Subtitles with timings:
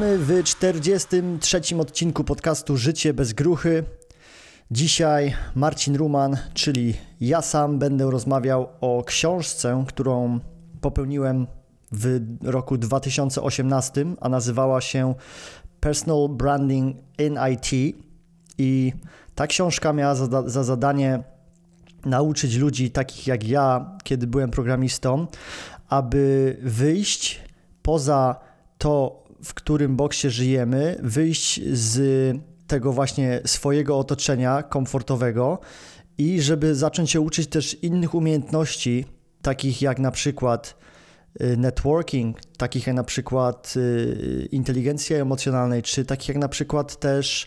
[0.00, 1.60] Witamy w 43.
[1.78, 3.84] odcinku podcastu Życie bez gruchy.
[4.70, 10.40] Dzisiaj Marcin Ruman, czyli ja sam będę rozmawiał o książce, którą
[10.80, 11.46] popełniłem
[11.92, 15.14] w roku 2018, a nazywała się
[15.80, 17.96] Personal Branding in IT.
[18.58, 18.92] I
[19.34, 21.22] ta książka miała za, za zadanie
[22.04, 25.26] nauczyć ludzi takich jak ja, kiedy byłem programistą,
[25.88, 27.40] aby wyjść
[27.82, 28.36] poza
[28.78, 32.00] to, w którym boksie żyjemy, wyjść z
[32.66, 35.58] tego właśnie swojego otoczenia komfortowego
[36.18, 39.04] i żeby zacząć się uczyć też innych umiejętności,
[39.42, 40.76] takich jak na przykład
[41.40, 47.46] y, networking, takich jak na przykład y, inteligencja emocjonalnej, czy takich jak na przykład też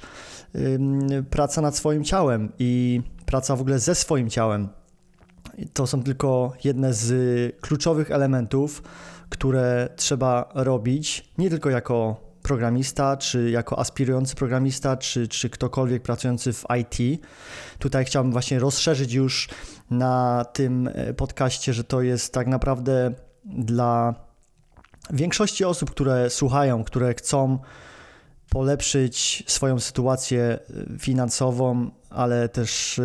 [1.30, 4.70] praca nad swoim ciałem i praca w ogóle ze swoim ciałem.
[5.74, 7.12] To są tylko jedne z
[7.62, 8.84] kluczowych elementów,
[9.30, 16.54] które trzeba robić nie tylko jako programista, czy jako aspirujący programista, czy, czy ktokolwiek pracujący
[16.54, 17.22] w IT.
[17.80, 19.50] Tutaj chciałbym właśnie rozszerzyć już
[19.92, 23.14] na tym e, podcaście, że to jest tak naprawdę
[23.46, 24.16] dla
[25.10, 27.60] większości osób, które słuchają, które chcą
[28.50, 30.60] polepszyć swoją sytuację e,
[31.00, 33.04] finansową, ale też e,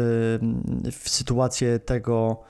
[0.91, 2.43] sytuację tego,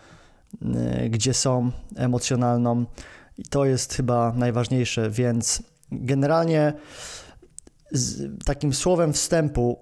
[1.11, 2.85] gdzie są, emocjonalną.
[3.39, 6.73] I to jest chyba najważniejsze, więc generalnie
[8.45, 9.79] takim słowem wstępu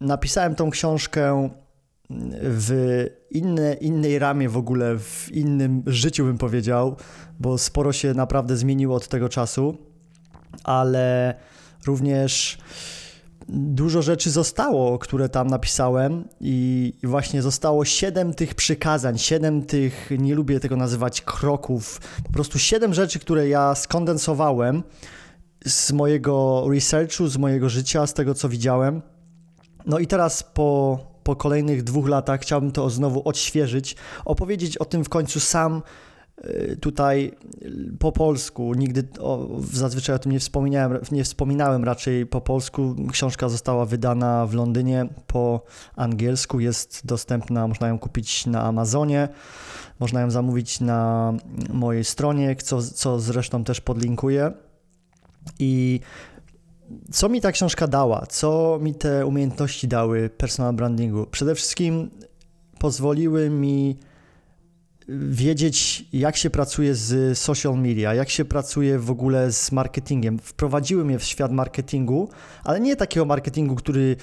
[0.00, 1.50] napisałem tą książkę
[2.42, 6.96] w inne, innej ramie w ogóle, w innym życiu bym powiedział,
[7.40, 9.76] bo sporo się naprawdę zmieniło od tego czasu,
[10.64, 11.34] ale
[11.86, 12.58] również
[13.48, 20.34] dużo rzeczy zostało, które tam napisałem i właśnie zostało siedem tych przykazań, siedem tych, nie
[20.34, 24.82] lubię tego nazywać kroków, po prostu siedem rzeczy, które ja skondensowałem
[25.66, 29.02] z mojego researchu, z mojego życia, z tego co widziałem.
[29.86, 35.04] No i teraz po, po kolejnych dwóch latach chciałbym to znowu odświeżyć, opowiedzieć o tym
[35.04, 35.82] w końcu sam,
[36.80, 37.32] tutaj
[37.98, 42.96] po polsku, nigdy o, zazwyczaj o tym nie wspominałem, nie wspominałem raczej po polsku.
[43.12, 45.64] Książka została wydana w Londynie po
[45.96, 49.28] angielsku, jest dostępna, można ją kupić na Amazonie,
[50.00, 51.32] można ją zamówić na
[51.72, 54.52] mojej stronie, co, co zresztą też podlinkuję.
[55.58, 56.00] I
[57.12, 58.26] co mi ta książka dała?
[58.26, 61.26] Co mi te umiejętności dały personal brandingu?
[61.26, 62.10] Przede wszystkim
[62.78, 63.98] pozwoliły mi
[65.08, 70.38] wiedzieć, jak się pracuje z social media, jak się pracuje w ogóle z marketingiem.
[70.38, 72.28] Wprowadziły mnie w świat marketingu,
[72.64, 74.16] ale nie takiego marketingu, który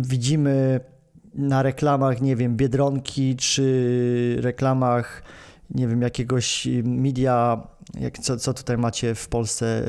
[0.00, 0.80] widzimy
[1.34, 5.22] na reklamach, nie wiem, Biedronki czy reklamach,
[5.70, 7.66] nie wiem, jakiegoś media,
[8.00, 9.84] jak, co, co tutaj macie w Polsce,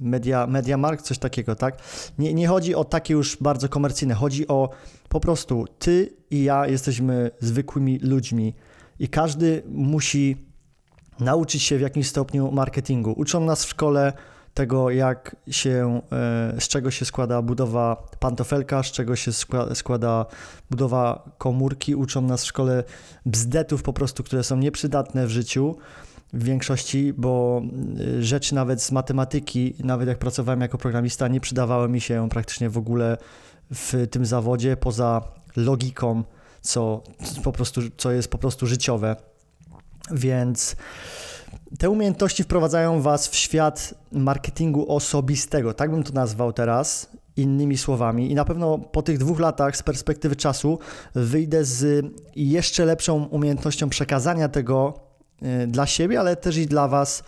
[0.00, 1.78] media, media mark, coś takiego, tak?
[2.18, 4.70] Nie, nie chodzi o takie już bardzo komercyjne, chodzi o
[5.08, 8.54] po prostu ty i ja jesteśmy zwykłymi ludźmi,
[8.98, 10.36] i każdy musi
[11.20, 13.12] nauczyć się w jakimś stopniu marketingu.
[13.16, 14.12] Uczą nas w szkole
[14.54, 19.32] tego, jak się, e, z czego się składa budowa pantofelka, z czego się
[19.74, 20.26] składa
[20.70, 21.94] budowa komórki.
[21.94, 22.84] Uczą nas w szkole
[23.26, 25.76] bzdetów po prostu, które są nieprzydatne w życiu
[26.32, 27.62] w większości, bo
[28.18, 32.70] e, rzeczy nawet z matematyki, nawet jak pracowałem jako programista, nie przydawały mi się praktycznie
[32.70, 33.16] w ogóle
[33.70, 35.22] w tym zawodzie, poza
[35.56, 36.24] logiką
[36.64, 37.02] co,
[37.42, 39.16] po prostu, co jest po prostu życiowe.
[40.10, 40.76] Więc
[41.78, 48.30] te umiejętności wprowadzają Was w świat marketingu osobistego, tak bym to nazwał teraz, innymi słowami.
[48.30, 50.78] I na pewno po tych dwóch latach z perspektywy czasu
[51.14, 54.94] wyjdę z jeszcze lepszą umiejętnością przekazania tego
[55.42, 57.22] y, dla siebie, ale też i dla Was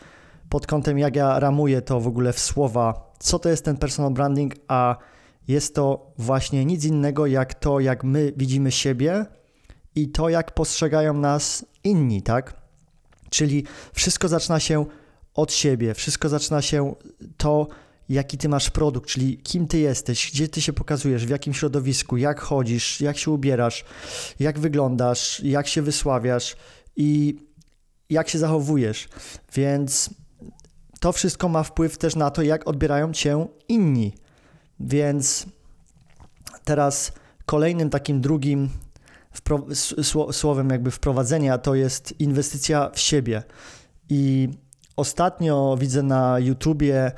[0.48, 4.12] pod kątem, jak ja ramuję to w ogóle w słowa, co to jest ten personal
[4.12, 4.96] branding, a
[5.48, 9.26] jest to właśnie nic innego jak to, jak my widzimy siebie
[9.94, 12.56] i to, jak postrzegają nas inni, tak?
[13.30, 14.86] Czyli wszystko zaczyna się
[15.34, 16.94] od siebie, wszystko zaczyna się
[17.36, 17.68] to,
[18.08, 22.16] jaki ty masz produkt, czyli kim ty jesteś, gdzie ty się pokazujesz, w jakim środowisku,
[22.16, 23.84] jak chodzisz, jak się ubierasz,
[24.40, 26.56] jak wyglądasz, jak się wysławiasz
[26.96, 27.38] i
[28.10, 29.08] jak się zachowujesz.
[29.54, 30.10] Więc
[31.00, 34.12] to wszystko ma wpływ też na to, jak odbierają cię inni.
[34.80, 35.46] Więc
[36.64, 37.12] teraz
[37.46, 38.68] kolejnym takim drugim
[40.32, 43.42] słowem jakby wprowadzenia to jest inwestycja w siebie.
[44.08, 44.48] I
[44.96, 47.12] ostatnio widzę na YouTubie,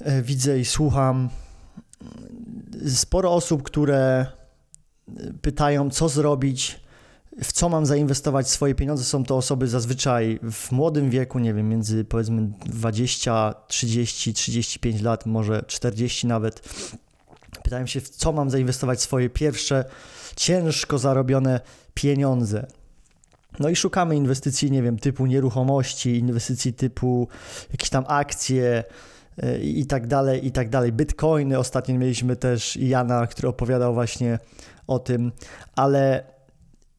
[0.00, 1.28] e, widzę i słucham
[2.88, 4.26] sporo osób, które
[5.42, 6.80] pytają, co zrobić,
[7.42, 9.04] w co mam zainwestować swoje pieniądze.
[9.04, 15.26] Są to osoby zazwyczaj w młodym wieku, nie wiem, między powiedzmy 20, 30, 35 lat,
[15.26, 16.60] może 40 nawet.
[17.62, 19.84] Pytają się, w co mam zainwestować swoje pierwsze
[20.36, 21.60] ciężko zarobione
[21.94, 22.66] pieniądze.
[23.58, 27.28] No i szukamy inwestycji, nie wiem, typu nieruchomości, inwestycji typu
[27.72, 28.84] jakieś tam akcje
[29.38, 30.92] e, i tak dalej, i tak dalej.
[30.92, 34.38] Bitcoiny, ostatnio mieliśmy też Jana, który opowiadał właśnie
[34.86, 35.32] o tym,
[35.76, 36.24] ale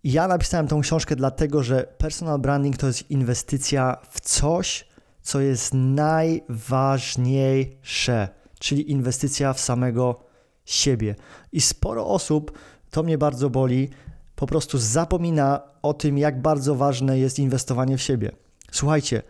[0.03, 4.87] ja napisałem tą książkę dlatego, że personal branding to jest inwestycja w coś,
[5.21, 8.29] co jest najważniejsze,
[8.59, 10.19] czyli inwestycja w samego
[10.65, 11.15] siebie.
[11.51, 12.51] I sporo osób,
[12.91, 13.89] to mnie bardzo boli,
[14.35, 18.31] po prostu zapomina o tym, jak bardzo ważne jest inwestowanie w siebie.
[18.71, 19.21] Słuchajcie,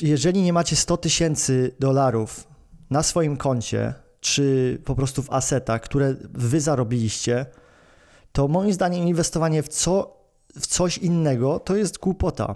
[0.00, 2.48] jeżeli nie macie 100 tysięcy dolarów
[2.90, 7.46] na swoim koncie, czy po prostu w asetach, które wy zarobiliście,
[8.32, 10.16] to moim zdaniem inwestowanie w, co,
[10.60, 12.54] w coś innego to jest głupota.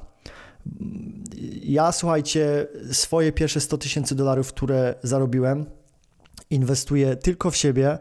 [1.63, 5.67] Ja, słuchajcie, swoje pierwsze 100 tysięcy dolarów, które zarobiłem,
[6.51, 7.99] inwestuję tylko w siebie.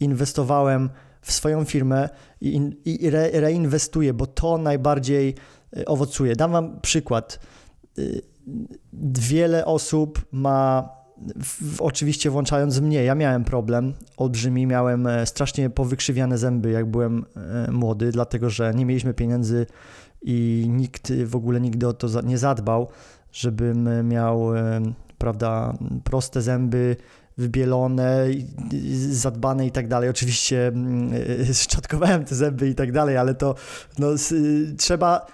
[0.00, 0.90] Inwestowałem
[1.20, 2.08] w swoją firmę
[2.40, 5.34] i, i re, reinwestuję, bo to najbardziej
[5.76, 6.36] e, owocuje.
[6.36, 7.40] Dam Wam przykład.
[7.98, 8.02] E,
[9.18, 10.88] wiele osób ma
[11.42, 17.24] w, oczywiście włączając mnie, ja miałem problem olbrzymi, miałem e, strasznie powykrzywiane zęby, jak byłem
[17.70, 19.66] młody, dlatego że nie mieliśmy pieniędzy
[20.22, 22.88] i nikt w ogóle nigdy o to nie zadbał,
[23.32, 24.50] żebym miał,
[25.18, 26.96] prawda, proste zęby,
[27.38, 28.26] wybielone,
[29.10, 30.10] zadbane i tak dalej.
[30.10, 31.10] Oczywiście mm,
[31.62, 33.54] szczotkowałem te zęby i tak dalej, ale to
[33.98, 34.08] no,
[34.78, 35.26] trzeba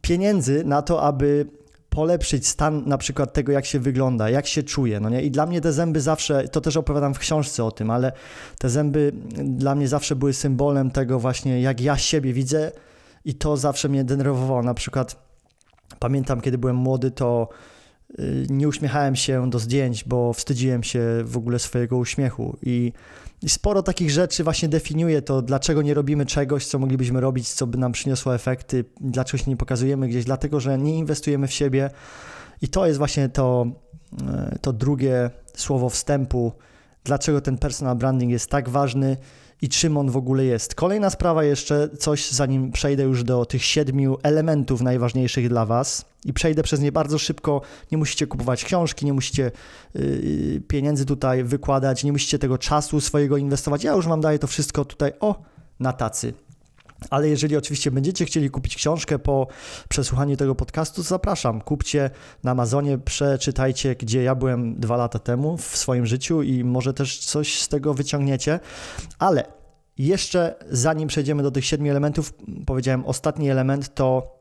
[0.00, 1.46] pieniędzy na to, aby
[1.94, 5.22] polepszyć stan na przykład tego, jak się wygląda, jak się czuje, no nie?
[5.22, 8.12] I dla mnie te zęby zawsze, to też opowiadam w książce o tym, ale
[8.58, 9.12] te zęby
[9.44, 12.72] dla mnie zawsze były symbolem tego właśnie, jak ja siebie widzę
[13.24, 14.62] i to zawsze mnie denerwowało.
[14.62, 15.16] Na przykład
[15.98, 17.48] pamiętam, kiedy byłem młody, to
[18.18, 22.56] Y, nie uśmiechałem się do zdjęć, bo wstydziłem się w ogóle swojego uśmiechu.
[22.62, 22.92] I,
[23.44, 27.66] I, sporo takich rzeczy właśnie definiuje to, dlaczego nie robimy czegoś, co moglibyśmy robić, co
[27.66, 31.90] by nam przyniosło efekty, dlaczego się nie pokazujemy gdzieś, dlatego że nie inwestujemy w siebie.
[32.62, 33.66] I to jest właśnie to,
[34.54, 36.52] y, to drugie słowo wstępu,
[37.04, 39.16] dlaczego ten personal branding jest tak ważny
[39.62, 40.74] i czym on w ogóle jest.
[40.74, 46.32] Kolejna sprawa jeszcze, coś zanim przejdę już do tych siedmiu elementów najważniejszych dla Was i
[46.32, 47.60] przejdę przez nie bardzo szybko.
[47.92, 49.50] Nie musicie kupować książki, nie musicie
[49.94, 53.84] yy, pieniędzy tutaj wykładać, nie musicie tego czasu swojego inwestować.
[53.84, 55.42] Ja już Wam daję to wszystko tutaj o
[55.80, 56.32] na tacy.
[57.10, 59.46] Ale jeżeli oczywiście będziecie chcieli kupić książkę po
[59.88, 61.60] przesłuchaniu tego podcastu, zapraszam.
[61.60, 62.10] Kupcie
[62.42, 67.18] na Amazonie, przeczytajcie, gdzie ja byłem dwa lata temu w swoim życiu i może też
[67.18, 68.60] coś z tego wyciągniecie.
[69.18, 69.44] Ale
[69.98, 72.34] jeszcze zanim przejdziemy do tych siedmiu elementów,
[72.66, 74.38] powiedziałem, ostatni element to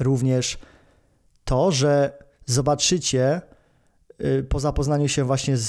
[0.00, 0.58] również
[1.44, 3.40] to, że zobaczycie
[4.48, 5.68] po zapoznaniu się właśnie z,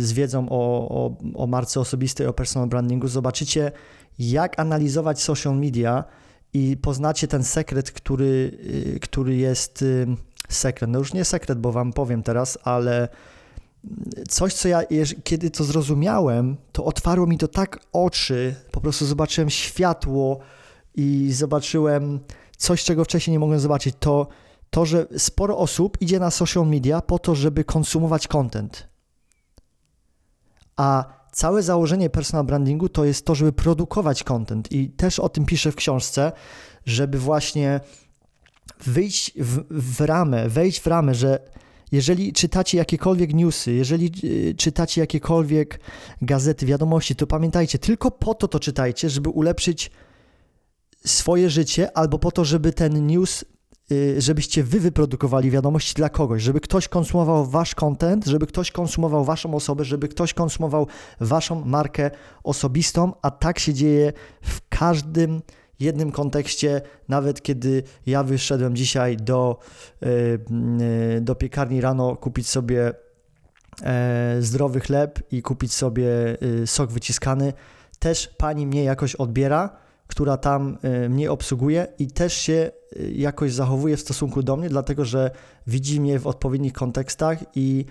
[0.00, 3.72] z wiedzą o, o, o marce osobistej, o personal brandingu, zobaczycie,
[4.18, 6.04] jak analizować social media
[6.52, 8.58] i poznacie ten sekret, który,
[8.96, 10.06] y, który jest y,
[10.48, 10.90] sekret.
[10.90, 13.08] No już nie sekret, bo wam powiem teraz, ale
[14.28, 14.82] coś, co ja,
[15.24, 20.38] kiedy to zrozumiałem, to otwarło mi to tak oczy, po prostu zobaczyłem światło
[20.94, 22.20] i zobaczyłem
[22.56, 24.28] coś, czego wcześniej nie mogłem zobaczyć, to
[24.70, 28.88] to, że sporo osób idzie na social media po to, żeby konsumować content.
[30.76, 35.46] A całe założenie personal brandingu to jest to, żeby produkować content i też o tym
[35.46, 36.32] piszę w książce,
[36.86, 37.80] żeby właśnie
[38.84, 41.38] wyjść w, w ramę, wejść w ramę, że
[41.92, 45.80] jeżeli czytacie jakiekolwiek newsy, jeżeli y, czytacie jakiekolwiek
[46.22, 49.90] gazety, wiadomości, to pamiętajcie, tylko po to to czytajcie, żeby ulepszyć
[51.06, 53.44] swoje życie, albo po to, żeby ten news
[54.18, 59.54] żebyście wy wyprodukowali wiadomości dla kogoś, żeby ktoś konsumował wasz content, żeby ktoś konsumował waszą
[59.54, 60.86] osobę, żeby ktoś konsumował
[61.20, 62.10] waszą markę
[62.44, 64.12] osobistą, a tak się dzieje
[64.42, 65.42] w każdym
[65.80, 69.58] jednym kontekście, nawet kiedy ja wyszedłem dzisiaj do,
[70.02, 70.06] y,
[71.16, 72.92] y, do piekarni rano kupić sobie
[73.82, 76.08] e, zdrowy chleb i kupić sobie
[76.66, 77.52] sok wyciskany,
[77.98, 82.70] też pani mnie jakoś odbiera, która tam mnie obsługuje i też się
[83.12, 85.30] jakoś zachowuje w stosunku do mnie, dlatego że
[85.66, 87.84] widzi mnie w odpowiednich kontekstach i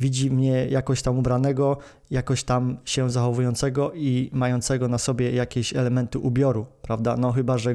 [0.00, 1.78] widzi mnie jakoś tam ubranego,
[2.10, 7.16] jakoś tam się zachowującego i mającego na sobie jakieś elementy ubioru, prawda?
[7.16, 7.74] No chyba, że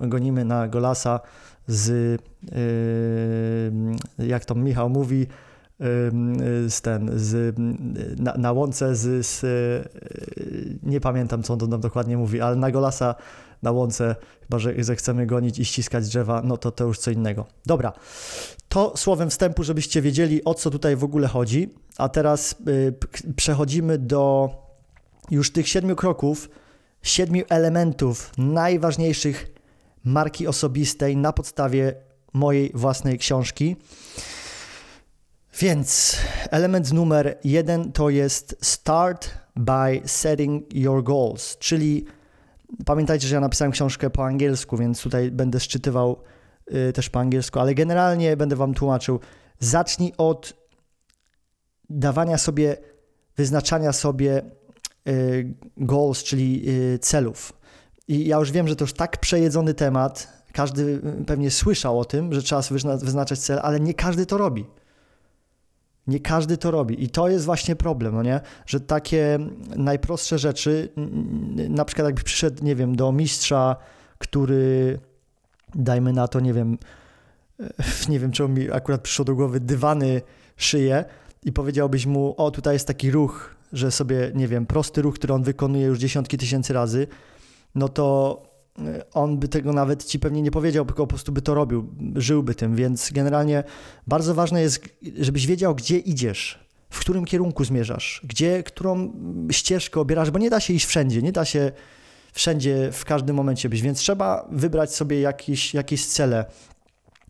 [0.00, 1.20] gonimy na Golasa
[1.66, 2.20] z,
[4.18, 5.26] yy, jak to Michał mówi,
[6.68, 7.56] z ten, z,
[8.18, 9.44] na, na łące z, z,
[10.82, 13.14] nie pamiętam co on tam dokładnie mówi, ale na Golasa
[13.62, 17.10] na łące, chyba że, że chcemy gonić i ściskać drzewa, no to to już co
[17.10, 17.46] innego.
[17.66, 17.92] Dobra,
[18.68, 23.98] to słowem wstępu, żebyście wiedzieli o co tutaj w ogóle chodzi, a teraz y, przechodzimy
[23.98, 24.50] do
[25.30, 26.50] już tych siedmiu kroków,
[27.02, 29.46] siedmiu elementów najważniejszych
[30.04, 31.94] marki osobistej na podstawie
[32.32, 33.76] mojej własnej książki.
[35.58, 36.16] Więc
[36.50, 42.04] element numer jeden to jest start by setting your goals, czyli
[42.84, 46.22] pamiętajcie, że ja napisałem książkę po angielsku, więc tutaj będę szczytywał
[46.88, 49.20] y, też po angielsku, ale generalnie będę wam tłumaczył.
[49.58, 50.54] Zacznij od
[51.90, 52.76] dawania sobie,
[53.36, 54.42] wyznaczania sobie
[55.08, 57.52] y, goals, czyli y, celów.
[58.08, 62.32] I ja już wiem, że to już tak przejedzony temat, każdy pewnie słyszał o tym,
[62.32, 62.62] że trzeba
[63.02, 64.66] wyznaczać cel, ale nie każdy to robi.
[66.06, 68.40] Nie każdy to robi i to jest właśnie problem, no nie?
[68.66, 69.38] że takie
[69.76, 70.88] najprostsze rzeczy,
[71.68, 73.76] na przykład jakbyś przyszedł, nie wiem, do mistrza,
[74.18, 74.98] który,
[75.74, 76.78] dajmy na to, nie wiem,
[78.08, 80.22] nie wiem, czemu mi akurat przyszło do głowy, dywany
[80.56, 81.04] szyje
[81.44, 85.34] i powiedziałbyś mu, o tutaj jest taki ruch, że sobie, nie wiem, prosty ruch, który
[85.34, 87.06] on wykonuje już dziesiątki tysięcy razy,
[87.74, 88.42] no to
[89.12, 92.54] on by tego nawet ci pewnie nie powiedział, tylko po prostu by to robił, żyłby
[92.54, 93.64] tym, więc generalnie
[94.06, 99.12] bardzo ważne jest, żebyś wiedział, gdzie idziesz, w którym kierunku zmierzasz, gdzie, którą
[99.50, 101.72] ścieżkę obierasz, bo nie da się iść wszędzie, nie da się
[102.32, 106.44] wszędzie, w każdym momencie być, więc trzeba wybrać sobie jakieś, jakieś cele,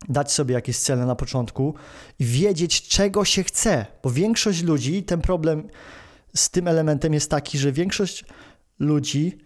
[0.09, 1.73] dać sobie jakieś cele na początku
[2.19, 5.67] i wiedzieć, czego się chce, bo większość ludzi, ten problem
[6.35, 8.25] z tym elementem jest taki, że większość
[8.79, 9.37] ludzi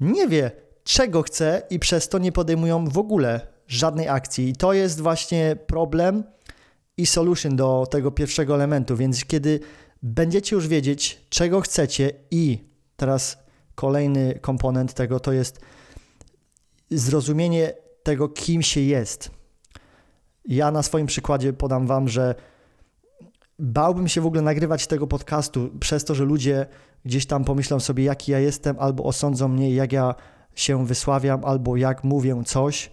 [0.00, 0.50] nie wie,
[0.84, 4.48] czego chce i przez to nie podejmują w ogóle żadnej akcji.
[4.48, 6.24] I to jest właśnie problem
[6.96, 8.96] i solution do tego pierwszego elementu.
[8.96, 9.60] Więc kiedy
[10.02, 12.58] będziecie już wiedzieć, czego chcecie i
[12.96, 13.38] teraz
[13.74, 15.60] kolejny komponent tego to jest
[16.90, 17.72] zrozumienie
[18.02, 19.30] tego, kim się jest.
[20.44, 22.34] Ja na swoim przykładzie podam Wam, że
[23.58, 26.66] bałbym się w ogóle nagrywać tego podcastu przez to, że ludzie
[27.04, 30.14] gdzieś tam pomyślą sobie, jaki ja jestem, albo osądzą mnie, jak ja
[30.54, 32.90] się wysławiam albo jak mówię coś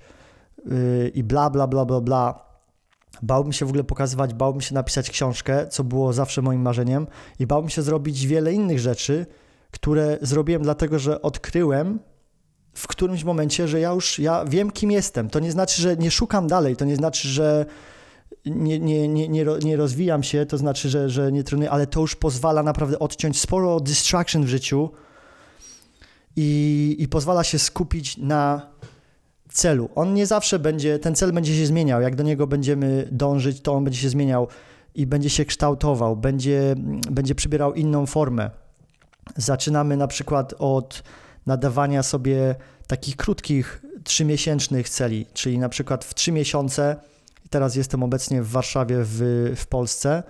[0.65, 2.51] yy, i bla, bla, bla, bla, bla.
[3.21, 7.07] Bałbym się w ogóle pokazywać, bałbym się napisać książkę, co było zawsze moim marzeniem
[7.39, 9.25] i bałbym się zrobić wiele innych rzeczy,
[9.71, 11.99] które zrobiłem dlatego, że odkryłem
[12.73, 15.29] w którymś momencie, że ja już ja wiem, kim jestem.
[15.29, 17.65] To nie znaczy, że nie szukam dalej, to nie znaczy, że
[18.45, 22.01] nie, nie, nie, nie, nie rozwijam się, to znaczy, że, że nie trenuję, ale to
[22.01, 24.89] już pozwala naprawdę odciąć sporo distraction w życiu,
[26.35, 28.71] i, i pozwala się skupić na
[29.49, 29.89] celu.
[29.95, 32.01] On nie zawsze będzie, ten cel będzie się zmieniał.
[32.01, 34.47] Jak do niego będziemy dążyć, to on będzie się zmieniał
[34.95, 36.75] i będzie się kształtował, będzie,
[37.11, 38.49] będzie przybierał inną formę.
[39.35, 41.03] Zaczynamy na przykład od
[41.45, 42.55] nadawania sobie
[42.87, 46.95] takich krótkich, trzymiesięcznych celi, czyli na przykład w trzy miesiące,
[47.49, 49.19] teraz jestem obecnie w Warszawie, w,
[49.55, 50.23] w Polsce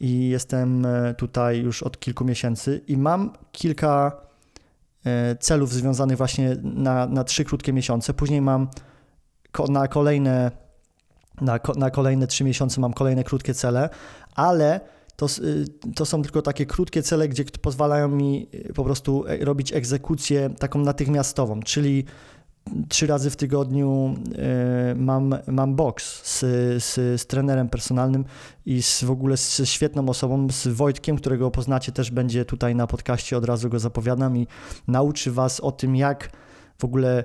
[0.00, 4.24] i jestem e, tutaj już od kilku miesięcy i mam kilka
[5.40, 8.14] celów związanych właśnie na, na trzy krótkie miesiące.
[8.14, 8.68] Później mam
[9.68, 10.50] na kolejne,
[11.40, 13.88] na, na kolejne trzy miesiące mam kolejne krótkie cele,
[14.34, 14.80] ale
[15.16, 19.44] to, y, to są tylko takie krótkie cele, gdzie pozwalają mi y, po prostu e,
[19.44, 22.04] robić egzekucję taką natychmiastową, czyli
[22.88, 26.40] trzy razy w tygodniu e, mam, mam box z,
[26.84, 28.24] z, z trenerem personalnym
[28.66, 32.86] i z, w ogóle z świetną osobą, z Wojtkiem, którego poznacie też będzie tutaj na
[32.86, 34.46] podcaście, od razu go zapowiadam i
[34.88, 36.30] nauczy Was o tym, jak
[36.78, 37.24] w ogóle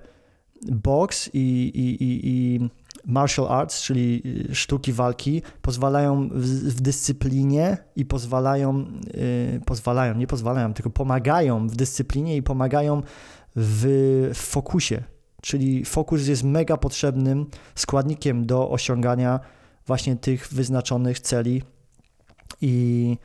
[0.71, 1.39] box i,
[1.75, 2.69] i, i, i
[3.05, 10.73] martial arts, czyli sztuki walki, pozwalają w, w dyscyplinie i pozwalają, yy, pozwalają, nie pozwalają,
[10.73, 13.01] tylko pomagają w dyscyplinie i pomagają
[13.55, 15.03] w, w fokusie,
[15.41, 19.39] Czyli fokus jest mega potrzebnym składnikiem do osiągania
[19.87, 21.63] właśnie tych wyznaczonych celi
[22.61, 23.17] i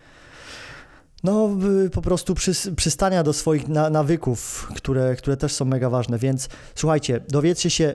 [1.24, 1.50] no
[1.92, 2.34] po prostu
[2.76, 6.18] przystania do swoich nawyków, które, które też są mega ważne.
[6.18, 7.94] Więc słuchajcie, dowiedzcie się,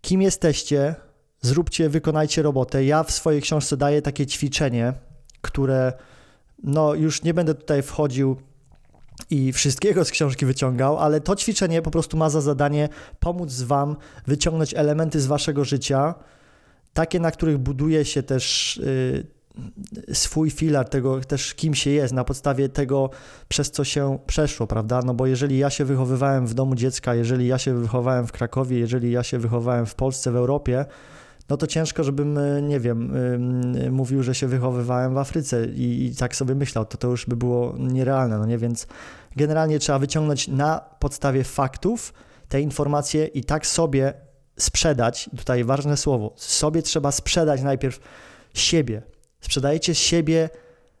[0.00, 0.94] kim jesteście,
[1.40, 2.84] zróbcie, wykonajcie robotę.
[2.84, 4.92] Ja w swojej książce daję takie ćwiczenie,
[5.40, 5.92] które
[6.62, 8.36] no już nie będę tutaj wchodził
[9.30, 12.88] i wszystkiego z książki wyciągał, ale to ćwiczenie po prostu ma za zadanie
[13.20, 13.96] pomóc Wam
[14.26, 16.14] wyciągnąć elementy z Waszego życia,
[16.92, 19.26] takie, na których buduje się też y,
[20.12, 23.10] swój filar tego też, kim się jest, na podstawie tego,
[23.48, 25.02] przez co się przeszło, prawda?
[25.02, 28.78] No bo jeżeli ja się wychowywałem w domu dziecka, jeżeli ja się wychowałem w Krakowie,
[28.78, 30.84] jeżeli ja się wychowałem w Polsce, w Europie,
[31.48, 33.12] no to ciężko, żebym, e, nie wiem,
[33.90, 37.36] mówił, że się wychowywałem w Afryce i, i tak sobie myślał, to to już by
[37.36, 38.86] było nierealne, no nie, więc
[39.36, 42.14] generalnie trzeba wyciągnąć na podstawie faktów
[42.48, 44.14] te informacje i tak sobie
[44.56, 48.00] sprzedać, tutaj ważne słowo, sobie trzeba sprzedać najpierw
[48.54, 49.02] siebie.
[49.40, 50.50] Sprzedajecie siebie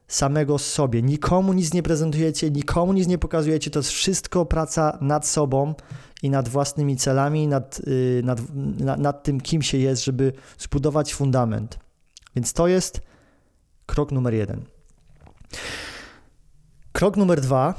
[0.08, 1.02] samego sobie.
[1.02, 3.70] Nikomu nic nie prezentujecie, nikomu nic nie pokazujecie.
[3.70, 5.74] To jest wszystko praca nad sobą
[6.22, 8.40] i nad własnymi celami, nad, yy, nad,
[8.98, 11.78] nad, tym, kim się jest, żeby zbudować fundament.
[12.36, 13.00] Więc to jest
[13.86, 14.64] krok numer jeden.
[16.92, 17.74] Krok numer dwa,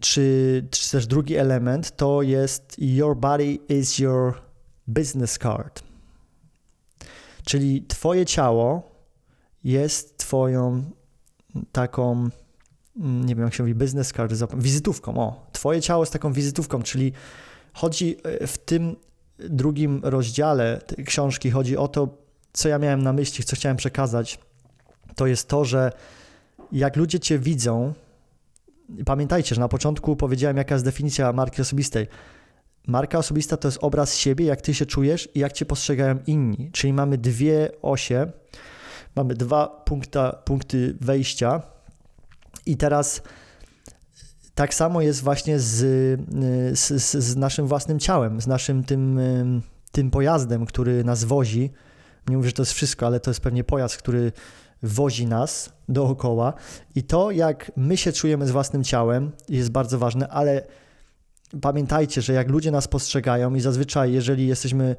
[0.00, 4.34] czy, czy też drugi element, to jest Your body is your
[4.86, 5.82] business card.
[7.44, 8.90] Czyli Twoje ciało
[9.64, 10.82] jest Twoją
[11.72, 12.28] taką,
[12.96, 15.16] nie wiem jak się mówi, business card, wizytówką.
[15.16, 17.12] O, Twoje ciało jest taką wizytówką, czyli
[17.72, 18.96] chodzi e, w tym
[19.38, 22.08] drugim rozdziale książki, chodzi o to,
[22.52, 24.38] co ja miałem na myśli, co chciałem przekazać.
[25.16, 25.92] To jest to, że
[26.72, 27.92] jak ludzie Cię widzą,
[29.04, 32.06] pamiętajcie, że na początku powiedziałem, jaka jest definicja marki osobistej.
[32.86, 36.70] Marka osobista to jest obraz siebie, jak ty się czujesz i jak cię postrzegają inni.
[36.72, 38.32] Czyli mamy dwie osie,
[39.16, 41.62] mamy dwa punkta, punkty wejścia
[42.66, 43.22] i teraz
[44.60, 45.76] tak samo jest właśnie z,
[46.78, 49.20] z, z naszym własnym ciałem, z naszym tym,
[49.92, 51.70] tym pojazdem, który nas wozi.
[52.28, 54.32] Nie mówię, że to jest wszystko, ale to jest pewnie pojazd, który
[54.82, 56.52] wozi nas dookoła
[56.94, 60.66] i to, jak my się czujemy z własnym ciałem, jest bardzo ważne, ale
[61.60, 64.96] pamiętajcie, że jak ludzie nas postrzegają i zazwyczaj, jeżeli jesteśmy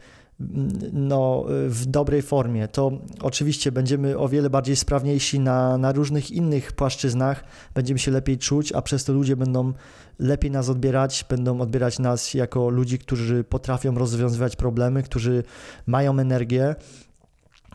[0.94, 6.72] no, w dobrej formie, to oczywiście będziemy o wiele bardziej sprawniejsi na, na różnych innych
[6.72, 7.44] płaszczyznach,
[7.74, 9.74] będziemy się lepiej czuć, a przez to ludzie będą
[10.20, 15.44] lepiej nas odbierać, będą odbierać nas jako ludzi, którzy potrafią rozwiązywać problemy, którzy
[15.86, 16.75] mają energię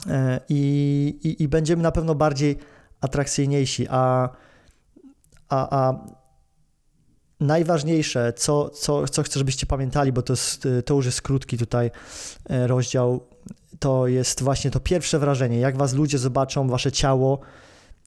[0.06, 2.58] e, i, i, i będziemy na pewno bardziej
[3.00, 4.28] atrakcyjniejsi, a,
[5.48, 6.06] a, a
[7.46, 11.90] najważniejsze, co, co, co chcę, żebyście pamiętali, bo to, jest, to już jest krótki tutaj
[12.50, 13.20] e, rozdział,
[13.78, 17.40] to jest właśnie to pierwsze wrażenie, jak was ludzie zobaczą, wasze ciało,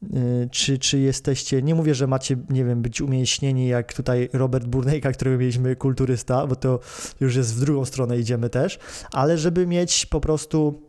[0.02, 0.06] e,
[0.50, 5.12] czy, czy jesteście, nie mówię, że macie, nie wiem, być umięśnieni jak tutaj Robert Burnejka,
[5.12, 6.80] którego mieliśmy kulturysta, bo to
[7.20, 8.78] już jest w drugą stronę idziemy też,
[9.12, 10.82] ale żeby mieć po prostu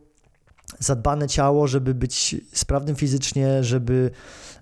[0.78, 4.10] zadbane ciało, żeby być sprawnym fizycznie, żeby,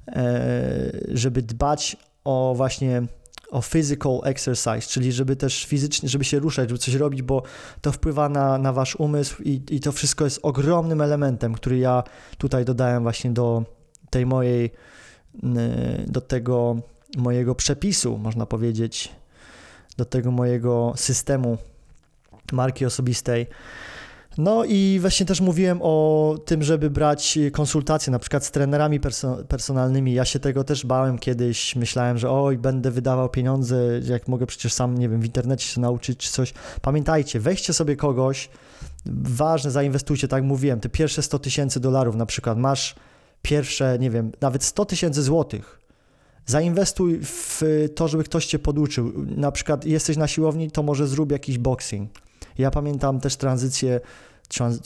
[0.08, 3.02] e, żeby dbać o właśnie
[3.50, 7.42] o physical exercise, czyli żeby też fizycznie, żeby się ruszać, żeby coś robić, bo
[7.80, 12.02] to wpływa na, na wasz umysł i, i to wszystko jest ogromnym elementem, który ja
[12.38, 13.64] tutaj dodałem właśnie do
[14.10, 14.70] tej mojej,
[16.06, 16.76] do tego
[17.16, 19.12] mojego przepisu, można powiedzieć,
[19.96, 21.58] do tego mojego systemu
[22.52, 23.46] marki osobistej.
[24.40, 29.38] No i właśnie też mówiłem o tym, żeby brać konsultacje na przykład z trenerami perso
[29.48, 30.12] personalnymi.
[30.12, 31.76] Ja się tego też bałem kiedyś.
[31.76, 35.80] Myślałem, że oj, będę wydawał pieniądze, jak mogę przecież sam, nie wiem, w internecie się
[35.80, 36.54] nauczyć czy coś.
[36.82, 38.48] Pamiętajcie, weźcie sobie kogoś,
[39.22, 42.94] ważne, zainwestujcie, tak mówiłem, te pierwsze 100 tysięcy dolarów na przykład, masz
[43.42, 45.80] pierwsze, nie wiem, nawet 100 tysięcy złotych.
[46.46, 47.62] Zainwestuj w
[47.94, 49.12] to, żeby ktoś cię poduczył.
[49.36, 52.10] Na przykład jesteś na siłowni, to może zrób jakiś boxing
[52.60, 54.00] ja pamiętam też tranzycję,
[54.48, 54.80] trans,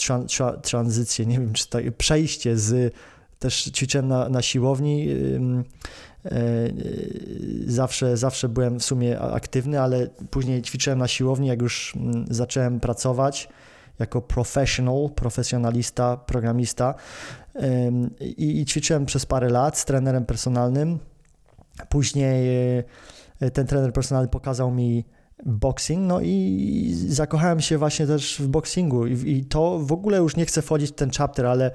[0.63, 2.95] tranzycję, nie wiem czy to przejście z,
[3.39, 5.09] też ćwiczyłem na, na siłowni,
[6.25, 6.39] e,
[7.67, 11.95] zawsze, zawsze byłem w sumie aktywny, ale później ćwiczyłem na siłowni, jak już
[12.31, 13.49] zacząłem pracować
[13.99, 16.95] jako professional, profesjonalista, programista
[18.21, 20.99] i, i ćwiczyłem przez parę lat z trenerem personalnym.
[21.89, 22.49] Później
[23.41, 25.05] e, ten trener personalny pokazał mi
[25.45, 29.07] boxing, no i zakochałem się właśnie też w boxingu.
[29.07, 31.71] I, i to w ogóle już nie chcę wchodzić w ten chapter, ale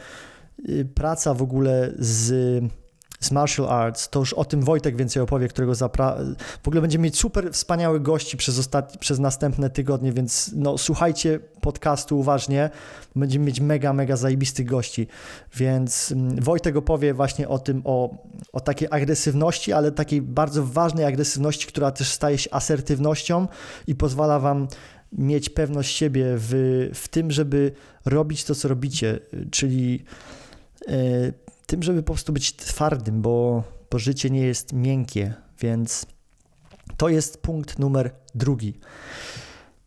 [0.70, 2.64] y, praca w ogóle z
[3.20, 6.18] z martial arts, to już o tym Wojtek więcej opowie, którego zapra...
[6.64, 8.98] W ogóle będziemy mieć super wspaniałych gości przez, ostat...
[8.98, 12.70] przez następne tygodnie, więc no, słuchajcie podcastu uważnie,
[13.16, 15.08] będziemy mieć mega, mega zajebistych gości,
[15.56, 18.18] więc mm, Wojtek opowie właśnie o tym, o,
[18.54, 23.48] o takiej agresywności, ale takiej bardzo ważnej agresywności, która też staje się asertywnością
[23.88, 24.68] i pozwala wam
[25.12, 26.52] mieć pewność siebie w,
[26.94, 27.72] w tym, żeby
[28.06, 29.20] robić to, co robicie,
[29.52, 30.04] czyli
[30.88, 31.34] yy,
[31.70, 36.06] tym, żeby po prostu być twardym, bo, bo życie nie jest miękkie, więc
[36.98, 38.80] to jest punkt numer drugi.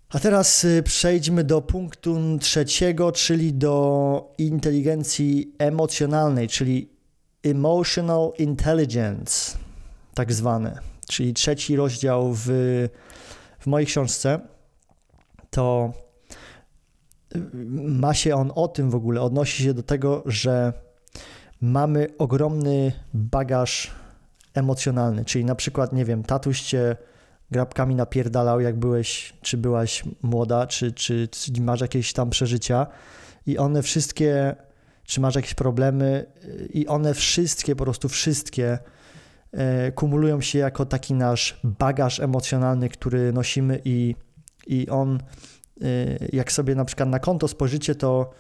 [0.09, 6.89] A teraz y, przejdźmy do punktu trzeciego, czyli do inteligencji emocjonalnej, czyli
[7.43, 9.59] emotional intelligence,
[10.15, 10.79] tak zwane.
[11.09, 12.47] Czyli trzeci rozdział w,
[13.59, 14.41] w mojej książce
[15.51, 15.93] to
[17.73, 20.73] ma się on o tym w ogóle, odnosi się do tego, że
[21.63, 23.91] mamy ogromny bagaż
[24.55, 26.97] emocjonalny, czyli na przykład, nie wiem, tatuś cię
[27.51, 32.87] grabkami napierdalał, jak byłeś, czy byłaś młoda, czy, czy, czy masz jakieś tam przeżycia
[33.47, 34.57] i one wszystkie,
[35.05, 36.27] czy masz jakieś problemy
[36.71, 38.79] i one wszystkie, po prostu wszystkie
[39.53, 44.15] e, kumulują się jako taki nasz bagaż emocjonalny, który nosimy i,
[44.67, 45.19] i on,
[45.83, 45.87] e,
[46.33, 48.31] jak sobie na przykład na konto spojrzycie, to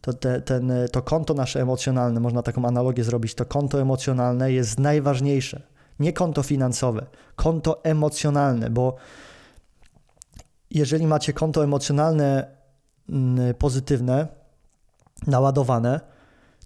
[0.00, 4.78] to, te, ten, to konto nasze emocjonalne, można taką analogię zrobić, to konto emocjonalne jest
[4.78, 5.62] najważniejsze.
[5.98, 7.06] Nie konto finansowe,
[7.36, 8.96] konto emocjonalne, bo
[10.70, 12.46] jeżeli macie konto emocjonalne
[13.08, 14.28] mm, pozytywne,
[15.26, 16.00] naładowane,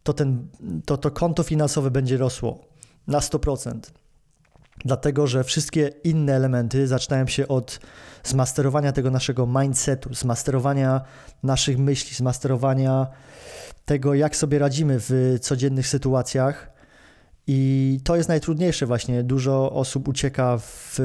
[0.02, 0.48] to, ten,
[0.84, 2.58] to to konto finansowe będzie rosło
[3.06, 3.80] na 100%.
[4.84, 7.80] Dlatego, że wszystkie inne elementy zaczynają się od
[8.24, 11.00] zmasterowania tego naszego mindsetu, zmasterowania
[11.42, 13.06] naszych myśli, zmasterowania
[13.84, 16.71] tego, jak sobie radzimy w codziennych sytuacjach.
[17.46, 19.22] I to jest najtrudniejsze właśnie.
[19.22, 20.98] Dużo osób ucieka w,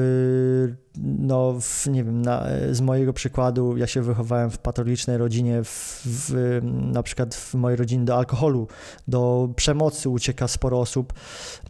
[1.02, 6.00] no, w, nie wiem, na, z mojego przykładu, ja się wychowałem w patologicznej rodzinie, w,
[6.04, 6.60] w,
[6.92, 8.68] na przykład w mojej rodzinie do alkoholu,
[9.08, 11.12] do przemocy ucieka sporo osób,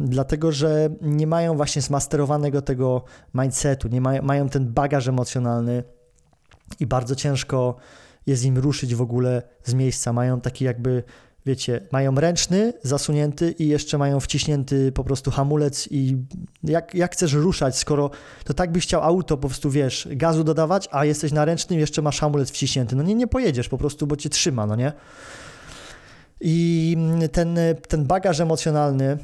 [0.00, 3.04] dlatego, że nie mają właśnie zmasterowanego tego
[3.34, 5.82] mindsetu, nie mają, mają ten bagaż emocjonalny
[6.80, 7.76] i bardzo ciężko
[8.26, 10.12] jest im ruszyć w ogóle z miejsca.
[10.12, 11.02] Mają taki jakby
[11.48, 16.16] wiecie, mają ręczny zasunięty i jeszcze mają wciśnięty po prostu hamulec i
[16.64, 18.10] jak, jak chcesz ruszać, skoro
[18.44, 22.02] to tak byś chciał auto po prostu, wiesz, gazu dodawać, a jesteś na ręcznym, jeszcze
[22.02, 22.96] masz hamulec wciśnięty.
[22.96, 24.92] No nie, nie pojedziesz po prostu, bo cię trzyma, no nie?
[26.40, 26.96] I
[27.32, 27.58] ten,
[27.88, 29.18] ten bagaż emocjonalny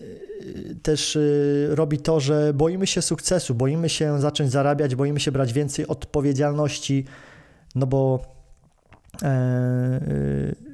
[0.00, 5.32] y, też y, robi to, że boimy się sukcesu, boimy się zacząć zarabiać, boimy się
[5.32, 7.04] brać więcej odpowiedzialności,
[7.74, 8.20] no bo
[9.22, 10.69] e, y,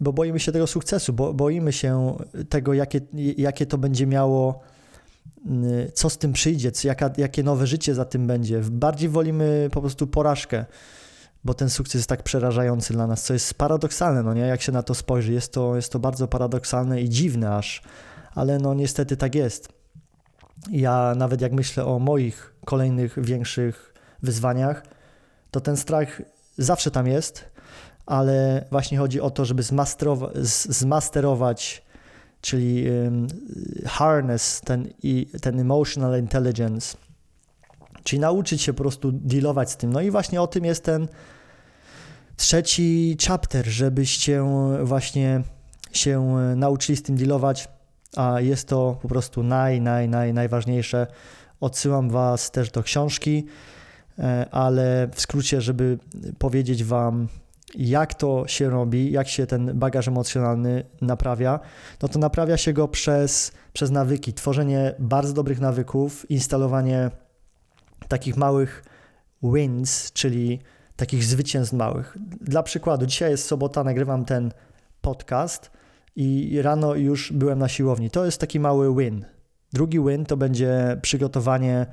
[0.00, 2.16] bo boimy się tego sukcesu, bo boimy się
[2.48, 3.00] tego, jakie,
[3.36, 4.60] jakie to będzie miało,
[5.46, 8.60] y, co z tym przyjdzie, co, jaka, jakie nowe życie za tym będzie.
[8.60, 10.64] Bardziej wolimy po prostu porażkę,
[11.44, 14.40] bo ten sukces jest tak przerażający dla nas, co jest paradoksalne, no nie?
[14.40, 17.82] Jak się na to spojrzy, jest to, jest to bardzo paradoksalne i dziwne aż,
[18.34, 19.68] ale no niestety tak jest.
[20.70, 24.82] Ja nawet jak myślę o moich kolejnych większych wyzwaniach,
[25.50, 26.22] to ten strach
[26.58, 27.49] zawsze tam jest,
[28.10, 29.62] ale właśnie chodzi o to, żeby
[30.68, 31.82] zmasterować,
[32.40, 32.84] czyli
[33.86, 34.88] harness ten,
[35.42, 36.96] ten emotional intelligence,
[38.04, 39.92] czyli nauczyć się po prostu dealować z tym.
[39.92, 41.08] No i właśnie o tym jest ten
[42.36, 44.44] trzeci chapter, żebyście
[44.82, 45.42] właśnie
[45.92, 47.68] się nauczyli z tym dealować,
[48.16, 51.06] a jest to po prostu naj, naj, naj, najważniejsze.
[51.60, 53.46] Odsyłam Was też do książki,
[54.18, 55.98] e, ale w skrócie, żeby
[56.38, 57.28] powiedzieć Wam,
[57.74, 61.60] jak to się robi, jak się ten bagaż emocjonalny naprawia,
[62.02, 67.10] no to naprawia się go przez, przez nawyki, tworzenie bardzo dobrych nawyków, instalowanie
[68.08, 68.84] takich małych
[69.42, 70.60] wins, czyli
[70.96, 72.16] takich zwycięstw małych.
[72.40, 74.52] Dla przykładu, dzisiaj jest sobota, nagrywam ten
[75.00, 75.70] podcast
[76.16, 78.10] i rano już byłem na siłowni.
[78.10, 79.24] To jest taki mały win.
[79.72, 81.86] Drugi win to będzie przygotowanie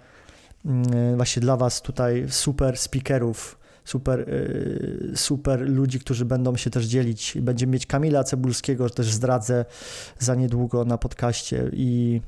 [0.65, 6.85] mm, właśnie dla Was tutaj super speakerów, super, y, super ludzi, którzy będą się też
[6.85, 7.37] dzielić.
[7.41, 9.65] Będziemy mieć Kamila Cebulskiego, też zdradzę
[10.19, 12.21] za niedługo na podcaście i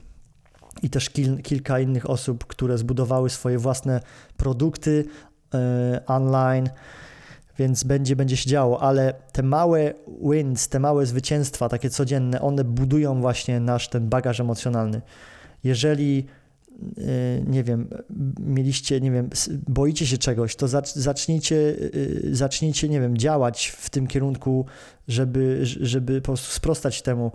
[0.84, 4.02] i też kil, kilka innych osób, które zbudowały swoje własne
[4.38, 5.06] produkty
[5.56, 6.70] y, online,
[7.58, 9.94] więc będzie, będzie się działo, ale te małe
[10.32, 15.02] wins, te małe zwycięstwa, takie codzienne, one budują właśnie nasz ten bagaż emocjonalny.
[15.64, 16.26] Jeżeli
[17.48, 17.88] nie wiem,
[18.40, 19.30] mieliście, nie wiem,
[19.68, 24.66] boicie się czegoś, to zacznijcie, y, zacznijcie, nie wiem, działać w tym kierunku,
[25.08, 27.32] żeby, żeby po prostu sprostać temu.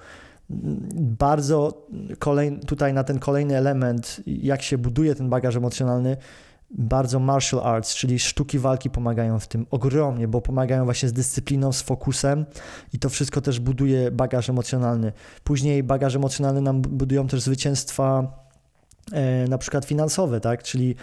[1.00, 1.86] Bardzo
[2.18, 6.16] kolej, tutaj na ten kolejny element, jak się buduje ten bagaż emocjonalny,
[6.70, 11.72] bardzo martial arts, czyli sztuki walki pomagają w tym ogromnie, bo pomagają właśnie z dyscypliną,
[11.72, 12.46] z fokusem
[12.92, 15.12] i to wszystko też buduje bagaż emocjonalny.
[15.44, 18.38] Później bagaż emocjonalny nam budują też zwycięstwa
[19.48, 20.62] na przykład finansowe, tak?
[20.62, 20.96] Czyli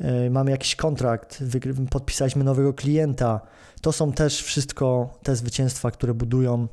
[0.00, 1.42] e, mamy jakiś kontrakt,
[1.90, 3.40] podpisaliśmy nowego klienta.
[3.80, 6.68] To są też wszystko te zwycięstwa, które budują.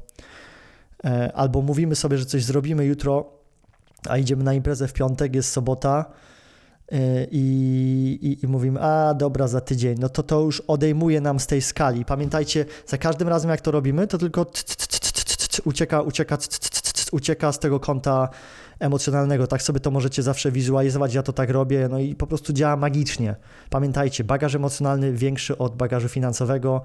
[1.06, 3.26] E, albo mówimy sobie, że coś zrobimy jutro,
[4.10, 6.06] a idziemy na imprezę w piątek, jest sobota
[7.32, 9.98] i, i, i mówimy, a dobra, za tydzień.
[10.00, 12.06] No to to już odejmuje nam z tej skali.
[12.06, 14.46] Pamiętajcie, za każdym razem jak to robimy, to tylko
[15.66, 16.38] ucieka, ucieka
[17.12, 18.30] ucieka z tego kąta
[18.80, 19.48] emocjonalnego.
[19.48, 22.76] Tak sobie to możecie zawsze wizualizować, ja to tak robię, no i po prostu działa
[22.76, 23.36] magicznie.
[23.70, 26.82] Pamiętajcie, bagaż emocjonalny większy od bagażu finansowego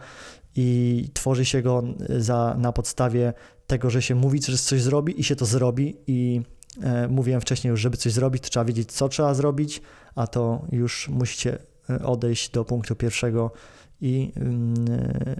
[0.57, 1.83] i tworzy się go
[2.19, 3.33] za, na podstawie
[3.67, 6.41] tego, że się mówi, że coś zrobi i się to zrobi i
[6.83, 9.83] e, mówiłem wcześniej już, żeby coś zrobić, to trzeba wiedzieć, co trzeba zrobić,
[10.15, 11.59] a to już musicie
[11.91, 13.51] e, odejść do punktu pierwszego
[14.03, 14.33] i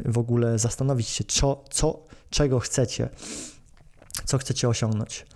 [0.05, 3.09] yy, w ogóle zastanowić się, co, co, czego chcecie,
[4.25, 5.27] co chcecie osiągnąć.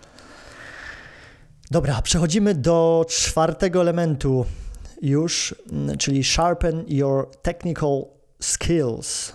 [1.71, 4.47] Dobra, przechodzimy do czwartego elementu
[5.03, 8.05] już, mm, czyli sharpen your technical
[8.41, 9.33] skills.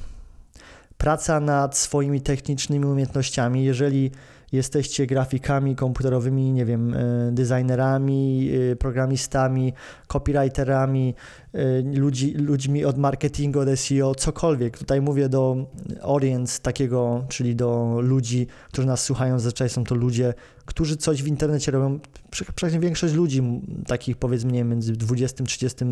[0.97, 3.63] Praca nad swoimi technicznymi umiejętnościami.
[3.63, 4.11] Jeżeli
[4.51, 9.73] jesteście grafikami komputerowymi, nie wiem, e, designerami, e, programistami,
[10.07, 11.15] copywriterami,
[11.53, 14.77] e, ludzi, ludźmi od marketingu, od SEO, cokolwiek.
[14.77, 15.65] Tutaj mówię do
[16.01, 20.33] audience takiego, czyli do ludzi, którzy nas słuchają, zazwyczaj są to ludzie,
[20.65, 21.99] którzy coś w internecie robią.
[22.55, 25.85] Przecież większość ludzi, takich powiedzmy, nie między 20, 30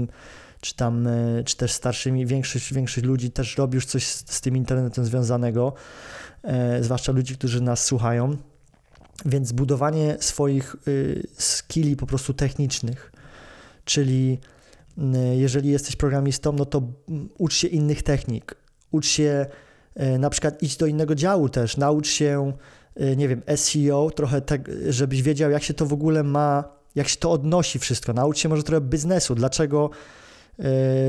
[0.62, 1.08] czy tam,
[1.46, 5.74] czy też starszymi, większość, większość ludzi też robi już coś z, z tym internetem związanego,
[6.44, 8.38] e, zwłaszcza ludzi, którzy nas słuchają.
[9.26, 13.12] Więc budowanie swoich y, skilli po prostu technicznych,
[13.86, 14.40] czyli
[14.98, 15.02] y,
[15.36, 16.82] jeżeli jesteś programistą, no to
[17.38, 18.56] ucz się innych technik,
[18.92, 19.46] ucz się
[20.02, 22.54] y, na przykład idź do innego działu też, naucz się,
[23.18, 26.64] nie wiem, SEO, trochę tak, żebyś wiedział, jak się to w ogóle ma,
[26.96, 28.14] jak się to odnosi wszystko.
[28.14, 29.90] Naucz się może trochę biznesu, dlaczego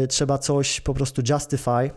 [0.08, 1.90] trzeba coś po prostu justify,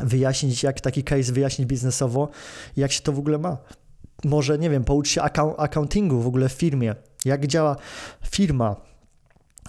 [0.00, 2.28] wyjaśnić, jak taki case wyjaśnić biznesowo,
[2.76, 3.56] jak się to w ogóle ma
[4.24, 5.22] może, nie wiem, poucz się
[5.56, 7.76] accountingu w ogóle w firmie, jak działa
[8.30, 8.76] firma,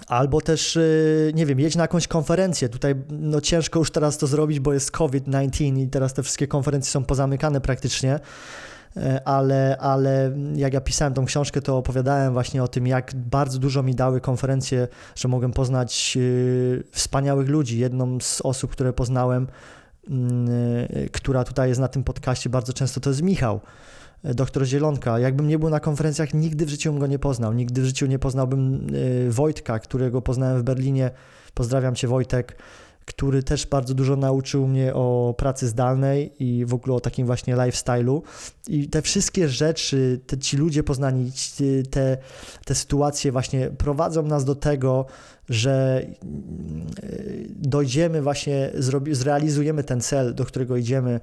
[0.08, 2.70] Albo też, y, nie wiem, jedź na jakąś konferencję.
[2.70, 6.91] Tutaj no, ciężko już teraz to zrobić, bo jest COVID-19 i teraz te wszystkie konferencje
[6.91, 8.20] są pozamykane praktycznie.
[8.98, 13.60] E, ale, ale jak ja pisałem tą książkę, to opowiadałem właśnie o tym, jak bardzo
[13.60, 17.80] dużo mi dały konferencje, że mogłem poznać y, wspaniałych ludzi.
[17.80, 19.48] Jedną z osób, które poznałem,
[20.10, 23.62] mm, y, która tutaj jest na tym podcaście bardzo często, to jest Michał
[24.34, 25.20] doktor Zielonka.
[25.20, 27.54] Jakbym nie był na konferencjach, nigdy w życiu bym go nie poznał.
[27.54, 31.12] Nigdy w życiu nie poznałbym y, Wojtka, którego poznałem w Berlinie.
[31.54, 32.58] Pozdrawiam cię, Wojtek,
[33.06, 37.56] który też bardzo dużo nauczył mnie o pracy zdalnej i w ogóle o takim właśnie
[37.56, 38.22] lifestyle'u.
[38.68, 41.32] I te wszystkie rzeczy, te, ci ludzie poznani,
[41.90, 42.18] te,
[42.66, 45.06] te sytuacje właśnie prowadzą nas do tego,
[45.50, 46.02] że
[47.04, 48.72] y, dojdziemy właśnie,
[49.12, 51.20] zrealizujemy ten cel, do którego idziemy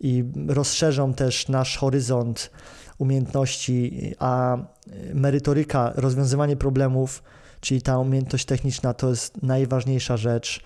[0.00, 2.50] i rozszerzą też nasz horyzont
[2.98, 4.58] umiejętności, a
[5.14, 7.22] merytoryka, rozwiązywanie problemów,
[7.60, 10.60] czyli ta umiejętność techniczna to jest najważniejsza rzecz.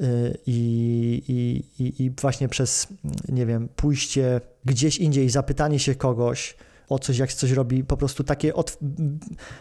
[0.00, 2.88] Y, I, i, I właśnie przez,
[3.28, 6.56] nie wiem, pójście gdzieś indziej, zapytanie się kogoś,
[6.88, 8.52] o coś, jak coś robi, po prostu takie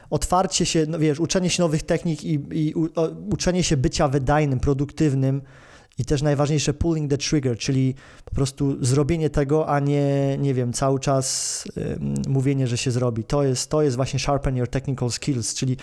[0.10, 2.90] otwarcie się, no wiesz, uczenie się nowych technik i, i u,
[3.34, 5.42] uczenie się bycia wydajnym, produktywnym,
[5.98, 10.74] i też najważniejsze, pulling the trigger, czyli po prostu zrobienie tego, a nie, nie wiem,
[10.74, 13.24] cały czas y, mówienie, że się zrobi.
[13.24, 15.78] To jest, to jest właśnie sharpen your technical skills, czyli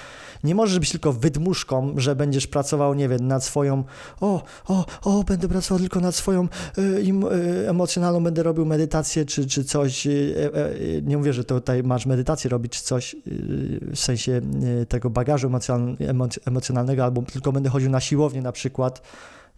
[0.45, 3.85] nie możesz być tylko wydmuszką, że będziesz pracował, nie wiem, nad swoją,
[4.21, 6.49] o, o, o, będę pracował tylko nad swoją
[6.79, 10.07] y, y, emocjonalną, będę robił medytację czy, czy coś.
[10.07, 10.11] E,
[11.03, 13.17] nie mówię, że tutaj masz medytację robić, czy coś
[13.93, 14.41] w sensie
[14.89, 15.51] tego bagażu
[16.47, 19.03] emocjonalnego, albo tylko będę chodził na siłownię na przykład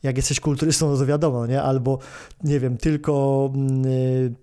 [0.04, 1.62] jak jesteś kulturystą, no to wiadomo, nie?
[1.62, 1.98] Albo,
[2.44, 3.52] nie wiem, tylko
[3.86, 4.34] y,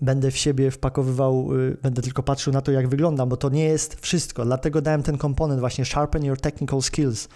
[0.00, 3.64] będę w siebie wpakowywał, y, będę tylko patrzył na to, jak wyglądam, bo to nie
[3.64, 4.44] jest wszystko.
[4.44, 7.28] Dlatego dałem ten komponent właśnie sharpen your technical skills,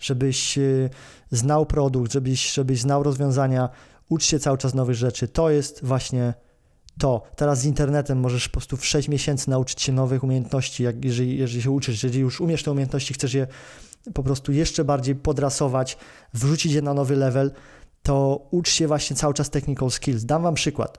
[0.00, 0.90] żebyś y,
[1.30, 3.68] znał produkt, żebyś, żebyś znał rozwiązania,
[4.08, 5.28] ucz się cały czas nowych rzeczy.
[5.28, 6.34] To jest właśnie
[6.98, 7.22] to.
[7.36, 11.38] Teraz z internetem możesz po prostu w 6 miesięcy nauczyć się nowych umiejętności, jak, jeżeli,
[11.38, 13.46] jeżeli się uczysz, jeżeli już umiesz te umiejętności, chcesz je
[14.14, 15.98] po prostu jeszcze bardziej podrasować,
[16.34, 17.52] wrzucić je na nowy level,
[18.02, 20.24] to ucz się właśnie cały czas technical skills.
[20.24, 20.98] Dam Wam przykład.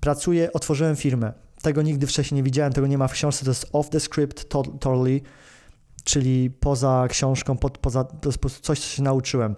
[0.00, 1.32] Pracuję, otworzyłem firmę.
[1.62, 4.48] Tego nigdy wcześniej nie widziałem, tego nie ma w książce, to jest off the script
[4.48, 5.20] totally,
[6.04, 9.54] czyli poza książką, pod, poza, to jest po prostu coś, co się nauczyłem.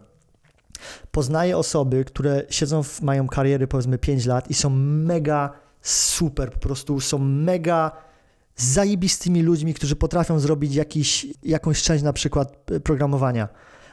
[1.10, 6.58] Poznaję osoby, które siedzą, w, mają kariery powiedzmy 5 lat i są mega super, po
[6.58, 7.92] prostu są mega
[8.58, 13.48] z zajebistymi ludźmi, którzy potrafią zrobić jakiś, jakąś część na przykład e, programowania,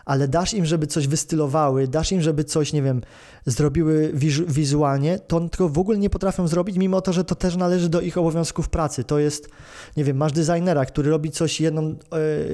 [0.06, 3.01] ale dasz im, żeby coś wystylowały, dasz im, żeby coś, nie wiem,
[3.45, 4.12] zrobiły
[4.47, 8.01] wizualnie, to tylko w ogóle nie potrafią zrobić, mimo to, że to też należy do
[8.01, 9.04] ich obowiązków pracy.
[9.04, 9.49] To jest,
[9.97, 11.95] nie wiem, masz designera, który robi coś, jedną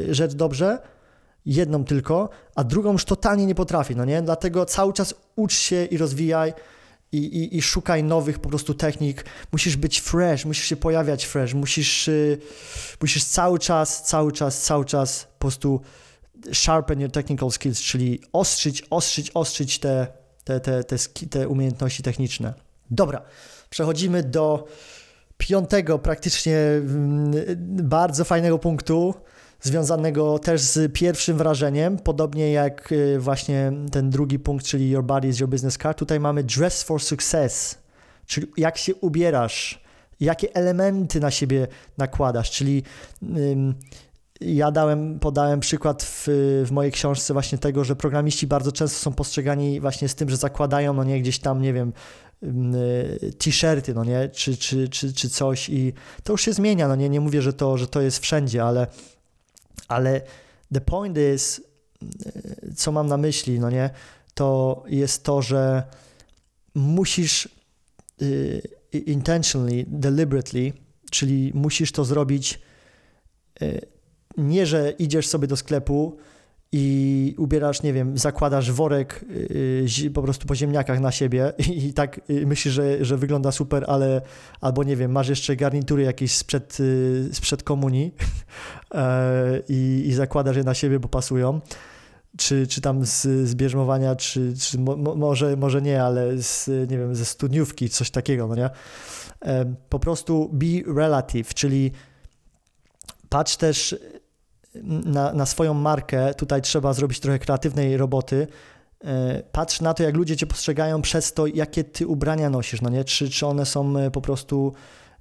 [0.07, 0.79] y, rzecz dobrze,
[1.45, 4.21] jedną tylko, a drugą już totalnie nie potrafi, no nie?
[4.21, 6.53] Dlatego cały czas ucz się i rozwijaj
[7.11, 9.25] i, i, i szukaj nowych po prostu technik.
[9.51, 12.37] Musisz być fresh, musisz się pojawiać fresh, musisz, y,
[13.01, 15.81] musisz cały czas, cały czas, cały czas po prostu
[16.53, 20.07] sharpen your technical skills, czyli ostrzyć, ostrzyć, ostrzyć te,
[20.43, 20.97] te, te, te,
[21.29, 22.53] te umiejętności techniczne.
[22.91, 23.21] Dobra,
[23.69, 24.67] przechodzimy do
[25.37, 27.31] piątego, praktycznie mm,
[27.83, 29.13] bardzo fajnego punktu,
[29.61, 35.27] związanego też z pierwszym wrażeniem, podobnie jak y, właśnie ten drugi punkt, czyli Your Body
[35.27, 35.97] is Your Business Card.
[35.97, 37.77] Tutaj mamy Dress for Success,
[38.25, 39.83] czyli jak się ubierasz,
[40.19, 42.83] jakie elementy na siebie nakładasz, czyli
[44.41, 46.27] ja dałem, podałem przykład w,
[46.65, 50.37] w mojej książce właśnie tego, że programiści bardzo często są postrzegani właśnie z tym, że
[50.37, 51.93] zakładają, no nie, gdzieś tam, nie wiem,
[53.37, 55.93] t-shirty, no nie, czy, czy, czy, czy coś i
[56.23, 58.87] to już się zmienia, no nie, nie mówię, że to, że to jest wszędzie, ale
[59.91, 60.21] ale
[60.73, 61.61] the point is,
[62.75, 63.89] co mam na myśli, no nie,
[64.33, 65.83] to jest to, że
[66.75, 67.49] musisz
[68.21, 68.61] y,
[68.93, 70.73] intentionally, deliberately,
[71.11, 72.59] czyli musisz to zrobić
[73.61, 73.81] y,
[74.37, 76.17] nie, że idziesz sobie do sklepu
[76.71, 79.25] i ubierasz, nie wiem, zakładasz worek
[80.01, 81.53] yy, po prostu po ziemniakach na siebie
[81.87, 84.21] i, tak yy, myślisz, że, że wygląda super, ale
[84.61, 88.15] albo nie wiem, masz jeszcze garnitury jakieś sprzed, yy, sprzed komunii
[89.69, 91.61] i, i zakładasz je na siebie, bo pasują
[92.37, 96.97] czy, czy tam z, z bierzmowania, czy, czy mo, może, może nie, ale z, nie
[96.97, 98.69] wiem, ze studniówki, coś takiego, no nie?
[99.89, 101.91] Po prostu be relative, czyli
[103.29, 103.95] patrz też
[105.05, 108.47] na, na swoją markę, tutaj trzeba zrobić trochę kreatywnej roboty.
[109.05, 112.89] E, patrz na to, jak ludzie cię postrzegają przez to, jakie ty ubrania nosisz, no
[112.89, 113.03] nie?
[113.03, 114.73] Czy, czy one są e, po prostu,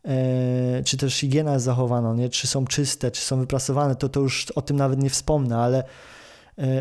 [0.04, 2.28] e, czy też higiena jest zachowana, nie?
[2.28, 5.84] Czy są czyste, czy są wyprasowane, to, to już o tym nawet nie wspomnę, ale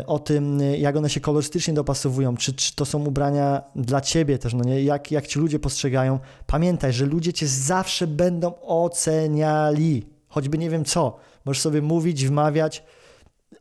[0.06, 4.54] o tym, jak one się kolorystycznie dopasowują, czy, czy to są ubrania dla ciebie też,
[4.54, 4.82] no nie?
[4.82, 6.18] Jak, jak ci ludzie postrzegają.
[6.46, 11.18] Pamiętaj, że ludzie cię zawsze będą oceniali, choćby nie wiem co.
[11.44, 12.82] Możesz sobie mówić, wmawiać.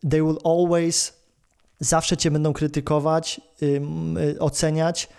[0.10, 1.13] They will always,
[1.80, 5.10] zawsze cię będą krytykować, yy, oceniać.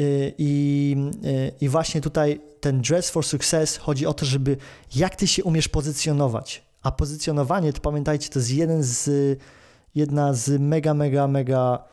[0.00, 4.56] Y, I, y, I właśnie tutaj ten dress for success chodzi o to, żeby
[4.96, 6.62] jak ty się umiesz pozycjonować.
[6.82, 9.10] A pozycjonowanie, to pamiętajcie, to jest jeden z,
[9.94, 11.84] jedna z mega, mega, mega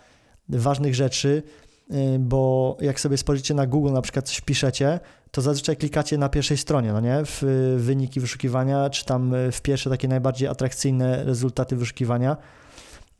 [0.49, 1.43] ważnych rzeczy,
[1.91, 4.99] y, bo jak sobie spojrzycie na Google, na przykład coś wpiszecie,
[5.31, 7.21] to zazwyczaj klikacie na pierwszej stronie, no nie?
[7.25, 7.43] W
[7.77, 12.37] wyniki wyszukiwania, czy tam w pierwsze takie najbardziej atrakcyjne rezultaty wyszukiwania.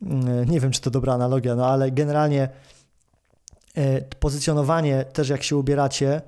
[0.02, 2.48] Mm, nie wiem, czy to dobra analogia, no ale generalnie
[3.76, 6.22] e, pozycjonowanie też jak się ubieracie,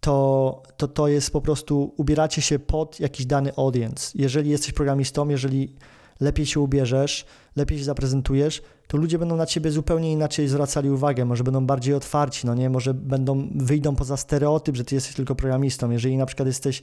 [0.00, 4.12] to, to to jest po prostu ubieracie się pod jakiś dany audience.
[4.14, 5.74] Jeżeli jesteś programistą, jeżeli
[6.20, 11.24] lepiej się ubierzesz, lepiej się zaprezentujesz, to ludzie będą na ciebie zupełnie inaczej zwracali uwagę,
[11.24, 15.34] może będą bardziej otwarci, no nie, może będą, wyjdą poza stereotyp, że ty jesteś tylko
[15.34, 15.90] programistą.
[15.90, 16.82] Jeżeli na przykład jesteś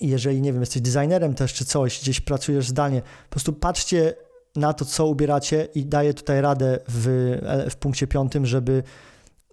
[0.00, 4.14] jeżeli, nie wiem, jesteś designerem też czy coś, gdzieś pracujesz zdalnie, po prostu patrzcie
[4.56, 7.38] na to, co ubieracie i daję tutaj radę w,
[7.70, 8.82] w punkcie piątym, żeby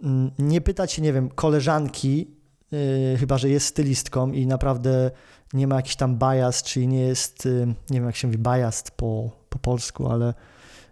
[0.04, 2.28] mm, nie pytać się, nie wiem, koleżanki,
[2.72, 5.12] yy, chyba, że jest stylistką i naprawdę
[5.54, 8.84] nie ma jakiś tam bias, czyli nie jest, yy, nie wiem jak się mówi bias
[8.96, 10.34] po, po polsku, ale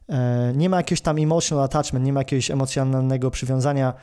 [0.09, 0.15] yy,
[0.55, 3.93] nie ma jakiegoś tam emotional attachment, nie ma jakiegoś emocjonalnego przywiązania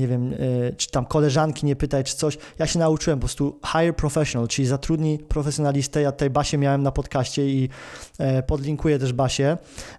[0.00, 0.36] nie wiem, e,
[0.72, 2.38] czy tam koleżanki nie pytaj, czy coś.
[2.58, 6.02] Ja się nauczyłem po prostu hire professional, czyli zatrudnij profesjonalistę.
[6.02, 7.68] Ja tutaj Basię miałem na podcaście i
[8.18, 9.58] e, podlinkuję też Basię.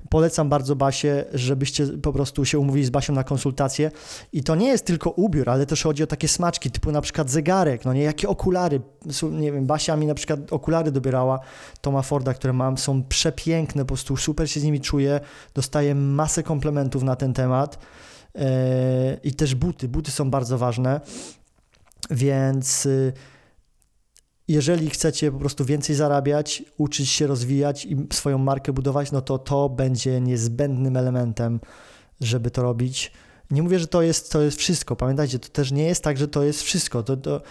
[0.10, 3.92] Polecam bardzo Basię, żebyście po prostu się umówili z Basią na konsultację.
[4.34, 7.30] I to nie jest tylko ubiór, ale też chodzi o takie smaczki, typu na przykład
[7.30, 8.82] zegarek, no nie, jakie okulary.
[9.32, 11.40] Nie wiem, Basia mi na przykład okulary dobierała
[11.82, 15.20] Toma Forda, które mam, są przepiękne, po prostu super się z nimi czuję,
[15.54, 17.80] dostaję masę komplementów na ten temat.
[18.36, 19.88] E, i też buty.
[19.88, 21.02] Buty są bardzo ważne,
[22.12, 23.14] więc y,
[24.48, 29.40] jeżeli chcecie po prostu więcej zarabiać, uczyć się rozwijać i swoją markę budować, no to
[29.40, 31.60] to będzie niezbędnym elementem,
[32.22, 33.12] żeby to robić.
[33.52, 34.96] Nie mówię, że to jest, to jest wszystko.
[34.96, 37.04] Pamiętajcie, to też nie jest tak, że to jest wszystko.
[37.04, 37.42] To, to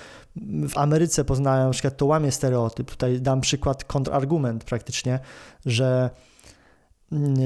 [0.68, 2.90] w Ameryce poznałem, na przykład to łamie stereotyp.
[2.90, 5.18] Tutaj dam przykład, kontrargument praktycznie,
[5.66, 6.10] że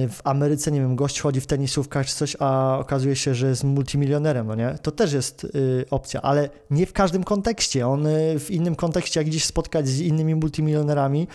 [0.09, 3.65] w Ameryce, nie wiem, gość chodzi w tenisówkach czy coś, a okazuje się, że jest
[3.65, 4.79] multimilionerem, no nie?
[4.83, 7.89] To też jest y, opcja, ale nie w każdym kontekście.
[7.89, 11.29] On y, w innym kontekście, jak gdzieś spotkać z innymi multimilionerami,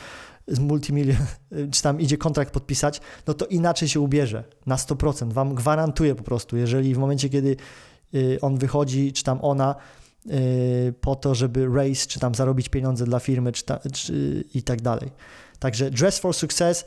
[0.48, 1.18] z multimilion,
[1.74, 5.34] czy tam idzie kontrakt podpisać, no to inaczej się ubierze, na 100%.
[5.34, 7.56] Wam gwarantuję po prostu, jeżeli w momencie, kiedy
[8.16, 9.76] y, on wychodzi, czy tam ona,
[10.28, 14.64] y, po to, żeby race, czy tam zarobić pieniądze dla firmy, czy, ta, czy i
[14.64, 15.12] tak dalej.
[15.60, 16.86] Także Dress for Success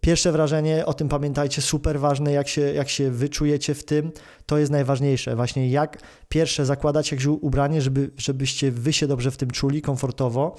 [0.00, 4.12] Pierwsze wrażenie, o tym pamiętajcie, super ważne, jak się, jak się wyczujecie w tym,
[4.46, 5.36] to jest najważniejsze.
[5.36, 10.56] Właśnie jak pierwsze zakładać jakieś ubranie, żeby, żebyście wy się dobrze w tym czuli, komfortowo.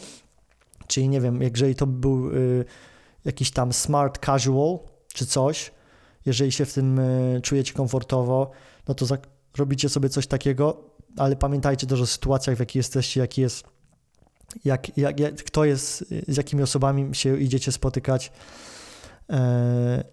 [0.88, 2.66] Czyli nie wiem, jeżeli to był y,
[3.26, 4.80] jakiś tam smart casual
[5.14, 5.72] czy coś,
[6.26, 8.52] jeżeli się w tym y, czujecie komfortowo,
[8.88, 9.06] no to
[9.58, 10.84] robicie sobie coś takiego,
[11.18, 13.64] ale pamiętajcie też o sytuacjach, w jakich jesteście, jaki jest,
[14.66, 18.32] jak, jak, jak, kto jest, z jakimi osobami się idziecie spotykać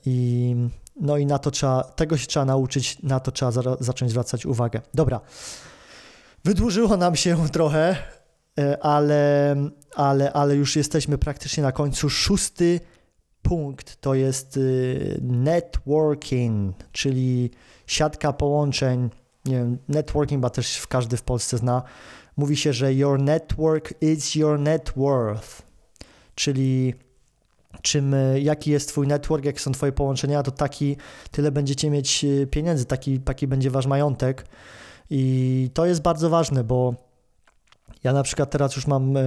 [0.04, 0.54] I,
[1.00, 4.46] no i na to trzeba, tego się trzeba nauczyć, na to trzeba za, zacząć zwracać
[4.46, 4.80] uwagę.
[4.94, 5.20] Dobra,
[6.44, 7.96] wydłużyło nam się trochę,
[8.58, 9.56] e, ale,
[9.94, 12.10] ale, ale już jesteśmy praktycznie na końcu.
[12.10, 12.80] Szósty
[13.42, 17.50] punkt to jest y, networking, czyli
[17.86, 19.10] siatka połączeń.
[19.44, 21.82] Nie wiem, networking, bo też każdy w Polsce zna.
[22.36, 25.62] Mówi się, że your network is your net worth,
[26.34, 26.94] czyli
[27.82, 30.96] czym, e, jaki jest Twój network, jakie są Twoje połączenia, to taki,
[31.30, 34.46] tyle będziecie mieć e, pieniędzy, taki, taki będzie Wasz majątek.
[35.10, 36.94] I to jest bardzo ważne, bo
[38.04, 39.22] ja na przykład teraz już mam, e,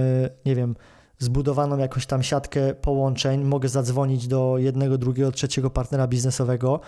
[0.46, 0.76] nie wiem,
[1.18, 6.80] zbudowaną jakąś tam siatkę połączeń, mogę zadzwonić do jednego, drugiego, trzeciego partnera biznesowego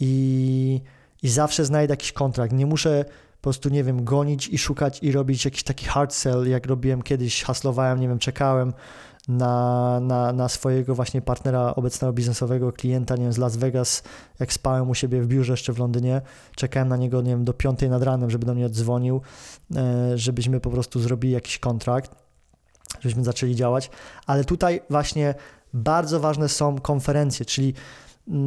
[0.00, 0.80] i,
[1.22, 2.52] i zawsze znajdę jakiś kontrakt.
[2.52, 3.04] Nie muszę
[3.36, 7.02] po prostu, nie wiem, gonić i szukać i robić jakiś taki hard sell, jak robiłem
[7.02, 8.72] kiedyś, haslowałem, nie wiem, czekałem
[9.28, 14.02] na, na, na swojego właśnie partnera obecnego biznesowego, klienta, nie wiem, z Las Vegas,
[14.40, 16.20] jak spałem u siebie w biurze jeszcze w Londynie,
[16.54, 19.20] czekałem na niego, nie wiem, do piątej nad ranem, żeby do mnie dzwonił,
[19.76, 22.10] e, żebyśmy po prostu zrobili jakiś kontrakt,
[23.00, 23.90] żebyśmy zaczęli działać,
[24.26, 25.34] ale tutaj właśnie
[25.74, 27.74] bardzo ważne są konferencje, czyli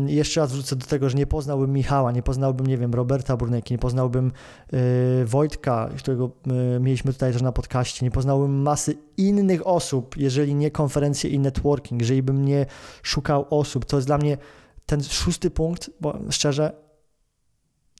[0.08, 3.74] jeszcze raz wrócę do tego, że nie poznałbym Michała, nie poznałbym, nie wiem, Roberta Burneki,
[3.74, 4.32] nie poznałbym
[4.74, 6.32] y, Wojtka, którego
[6.76, 11.40] y, mieliśmy tutaj też na podcaście, nie poznałbym masy innych osób, jeżeli nie konferencje i
[11.40, 12.66] networking, jeżeli bym nie
[13.04, 13.86] szukał osób.
[13.86, 14.38] To jest dla mnie
[14.86, 16.72] ten szósty punkt, bo szczerze,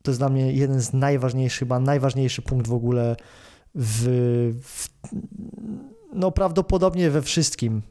[0.04, 3.16] to jest dla mnie jeden z najważniejszych, chyba najważniejszy punkt w ogóle
[3.76, 4.04] w,
[4.64, 4.90] w
[6.14, 7.82] no prawdopodobnie we wszystkim.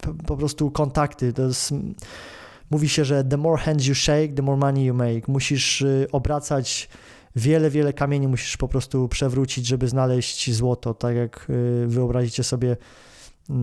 [0.00, 1.74] Po, po prostu kontakty, to jest
[2.72, 5.28] Mówi się, że the more hands you shake, the more money you make.
[5.28, 6.88] Musisz y, obracać
[7.36, 10.94] wiele, wiele kamieni, musisz po prostu przewrócić, żeby znaleźć złoto.
[10.94, 12.76] Tak jak y, wyobrazicie sobie,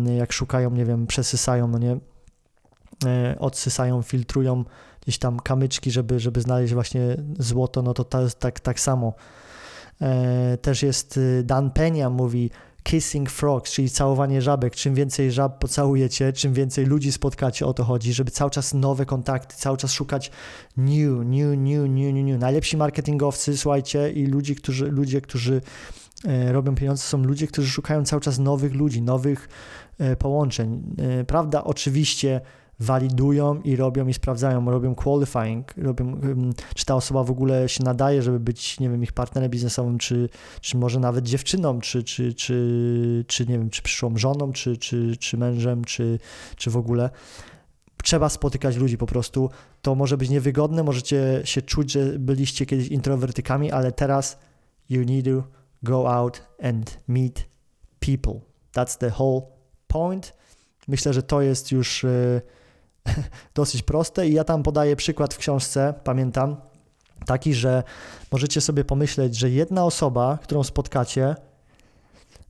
[0.08, 1.98] y, jak szukają, nie wiem, przesysają, no nie,
[3.40, 4.66] odsysają, filtrują
[5.02, 7.02] gdzieś tam kamyczki, żeby, żeby znaleźć właśnie
[7.40, 9.14] złoto, no to to jest tak, tak samo.
[10.62, 12.50] Też jest Dan Penia mówi,
[12.84, 14.76] kissing frogs, czyli całowanie żabek.
[14.76, 19.06] Czym więcej żab pocałujecie, czym więcej ludzi spotkacie, o to chodzi, żeby cały czas nowe
[19.06, 20.32] kontakty, cały czas szukać
[20.78, 22.40] new, new, new, new, new, new.
[22.40, 25.62] Najlepsi marketingowcy, słuchajcie, i ludzi, którzy, ludzie, którzy
[26.26, 29.50] e, robią pieniądze, są ludzie, którzy szukają cały czas nowych ludzi, nowych
[30.00, 30.96] e, połączeń.
[30.98, 32.42] E, prawda, oczywiście
[32.80, 36.20] walidują i robią i sprawdzają, robią qualifying, robią,
[36.76, 40.30] czy ta osoba w ogóle się nadaje, żeby być, nie wiem, ich partnerem biznesowym, czy,
[40.62, 45.18] czy może nawet dziewczyną, czy, czy, czy, czy nie wiem, czy przyszłą żoną, czy, czy,
[45.18, 46.20] czy mężem, czy,
[46.56, 47.10] czy w ogóle.
[48.04, 49.50] Trzeba spotykać ludzi po prostu.
[49.82, 54.40] To może być niewygodne, możecie się czuć, że byliście kiedyś introwertykami, ale teraz
[54.90, 55.44] you need to
[55.84, 57.46] go out and meet
[58.00, 58.42] people.
[58.74, 59.42] That's the whole
[59.88, 60.34] point.
[60.88, 62.42] Myślę, że to jest już y,
[63.56, 66.56] dosyć proste i ja tam podaję przykład w książce, pamiętam,
[67.26, 67.84] taki, że
[68.32, 71.36] możecie sobie pomyśleć, że jedna osoba, którą spotkacie,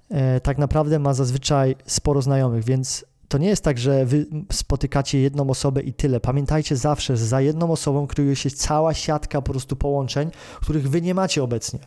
[0.10, 5.20] e, tak naprawdę ma zazwyczaj sporo znajomych, więc to nie jest tak, że wy spotykacie
[5.20, 6.20] jedną osobę i tyle.
[6.20, 10.32] Pamiętajcie zawsze, że za jedną osobą kryje się cała siatka po prostu połączeń,
[10.62, 11.80] których wy nie macie obecnie.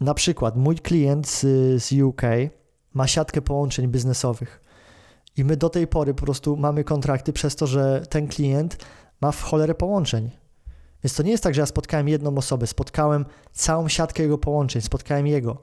[0.00, 1.40] Na przykład mój klient z,
[1.82, 2.22] z UK
[2.94, 4.63] ma siatkę połączeń biznesowych.
[5.36, 8.76] I my do tej pory po prostu mamy kontrakty przez to, że ten klient
[9.20, 10.30] ma w cholerę połączeń.
[11.04, 14.82] Więc to nie jest tak, że ja spotkałem jedną osobę, spotkałem całą siatkę jego połączeń,
[14.82, 15.62] spotkałem jego.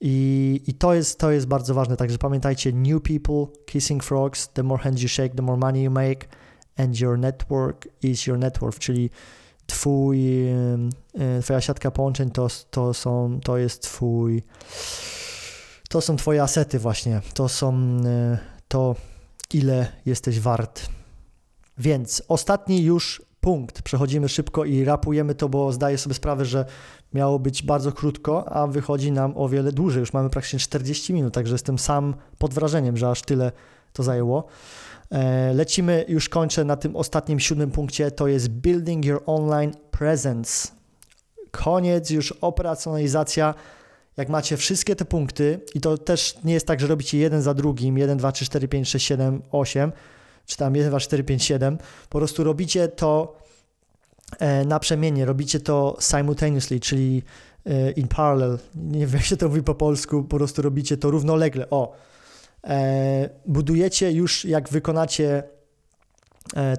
[0.00, 1.96] I, i to, jest, to jest bardzo ważne.
[1.96, 5.90] Także pamiętajcie, new people, kissing frogs, the more hands you shake, the more money you
[5.90, 6.28] make,
[6.76, 9.10] and your network is your network, czyli
[9.66, 14.42] twój, e, twoja siatka połączeń to, to, są, to jest twój,
[15.88, 17.74] to są twoje asety właśnie, to są
[18.04, 18.38] e,
[18.68, 18.94] to
[19.54, 20.88] ile jesteś wart.
[21.78, 23.82] Więc ostatni już punkt.
[23.82, 26.64] Przechodzimy szybko i rapujemy to, bo zdaję sobie sprawę, że
[27.14, 30.00] miało być bardzo krótko, a wychodzi nam o wiele dłużej.
[30.00, 33.52] Już mamy praktycznie 40 minut, także jestem sam pod wrażeniem, że aż tyle
[33.92, 34.46] to zajęło.
[35.10, 40.68] E, lecimy, już kończę na tym ostatnim siódmym punkcie, to jest Building Your Online Presence.
[41.50, 43.54] Koniec, już operacjonalizacja
[44.16, 47.54] jak macie wszystkie te punkty, i to też nie jest tak, że robicie jeden za
[47.54, 49.92] drugim, 1, 2, 3, 4, 5, 6, 7, 8,
[50.46, 51.78] czy tam 1, 2, 4, 5, 7.
[52.08, 53.38] Po prostu robicie to
[54.38, 57.22] e, naprzemiennie, robicie to simultaneously, czyli
[57.66, 58.58] e, in parallel.
[58.74, 61.70] Nie wiem, jak się to mówi po polsku, po prostu robicie to równolegle.
[61.70, 61.92] O,
[62.64, 65.42] e, budujecie już, jak wykonacie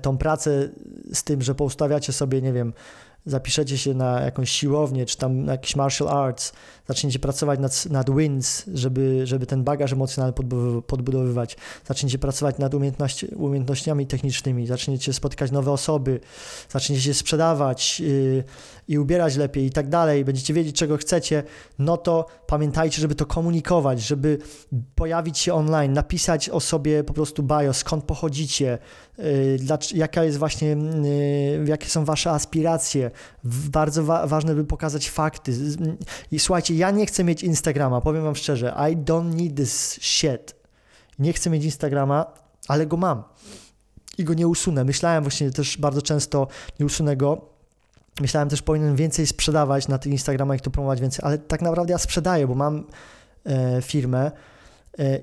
[0.01, 0.69] tą pracę
[1.13, 2.73] z tym, że poustawiacie sobie, nie wiem,
[3.27, 6.53] zapiszecie się na jakąś siłownię, czy tam na jakiś martial arts,
[6.87, 10.33] zaczniecie pracować nad, nad wins, żeby, żeby ten bagaż emocjonalny
[10.87, 11.57] podbudowywać,
[11.87, 16.19] zaczniecie pracować nad umiejętności, umiejętnościami technicznymi, zaczniecie spotykać nowe osoby,
[16.69, 18.43] zaczniecie się sprzedawać yy,
[18.87, 21.43] i ubierać lepiej i tak dalej, będziecie wiedzieć, czego chcecie,
[21.79, 24.37] no to pamiętajcie, żeby to komunikować, żeby
[24.95, 28.77] pojawić się online, napisać o sobie po prostu bio, skąd pochodzicie,
[29.93, 33.11] jaka jest właśnie, yy, jakie są wasze aspiracje.
[33.43, 35.53] Bardzo wa ważne, by pokazać fakty.
[36.31, 40.55] I słuchajcie, ja nie chcę mieć Instagrama, powiem wam szczerze, I don't need this shit.
[41.19, 42.25] Nie chcę mieć Instagrama,
[42.67, 43.23] ale go mam
[44.17, 44.83] i go nie usunę.
[44.83, 46.47] Myślałem właśnie też bardzo często,
[46.79, 47.49] nie usunę go.
[48.21, 51.97] Myślałem też, powinienem więcej sprzedawać na tych Instagramach, to promować więcej, ale tak naprawdę ja
[51.97, 52.83] sprzedaję, bo mam
[53.45, 54.31] e, firmę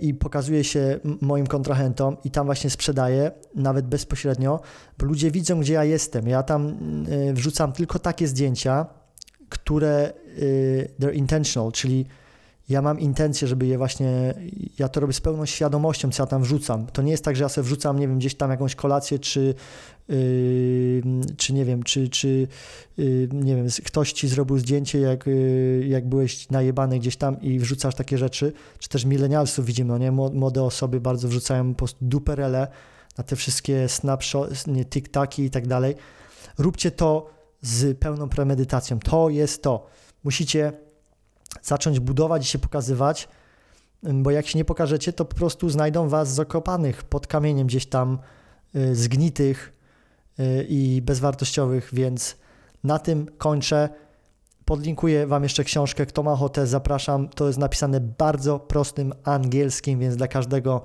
[0.01, 4.61] i pokazuję się moim kontrahentom i tam właśnie sprzedaję, nawet bezpośrednio,
[4.99, 6.29] bo ludzie widzą, gdzie ja jestem.
[6.29, 6.69] Ja tam
[7.31, 8.87] e, wrzucam tylko takie zdjęcia,
[9.49, 12.07] które y, they're intentional, czyli
[12.69, 14.35] ja mam intencję, żeby je właśnie,
[14.79, 16.87] ja to robię z pełną świadomością, co ja tam wrzucam.
[16.87, 19.55] To nie jest tak, że ja sobie wrzucam, nie wiem, gdzieś tam jakąś kolację, czy,
[20.09, 21.03] yy,
[21.37, 22.49] czy nie wiem, czy, czy
[22.97, 27.59] yy, nie wiem, ktoś ci zrobił zdjęcie, jak, yy, jak byłeś najebany gdzieś tam i
[27.59, 31.99] wrzucasz takie rzeczy, czy też milenialsów widzimy, no nie, młode osoby bardzo wrzucają po prostu
[32.03, 32.69] duperele
[33.19, 34.55] na te wszystkie snapshoty,
[34.85, 35.95] TikToki i tak dalej.
[36.59, 37.31] Róbcie to
[37.63, 38.99] z pełną premedytacją.
[38.99, 39.87] To jest to.
[40.25, 40.73] Musicie
[41.65, 43.29] zacząć budować i się pokazywać,
[44.03, 48.19] bo jak się nie pokażecie, to po prostu znajdą was zakopanych pod kamieniem gdzieś tam,
[48.77, 49.73] y, zgnitych
[50.41, 52.37] y, i bezwartościowych, więc
[52.85, 53.89] na tym kończę.
[54.65, 56.07] Podlinkuję Wam jeszcze książkę.
[56.07, 57.29] Kto ma ochotę, zapraszam.
[57.29, 60.83] To jest napisane bardzo prostym angielskim, więc dla każdego,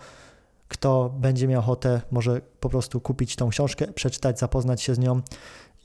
[0.68, 5.22] kto będzie miał ochotę, może po prostu kupić tą książkę, przeczytać, zapoznać się z nią.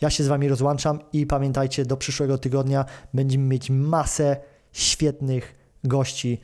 [0.01, 2.85] Ja się z Wami rozłączam i pamiętajcie, do przyszłego tygodnia
[3.15, 4.37] będziemy mieć masę
[4.75, 5.55] świetnych
[5.85, 6.41] gości.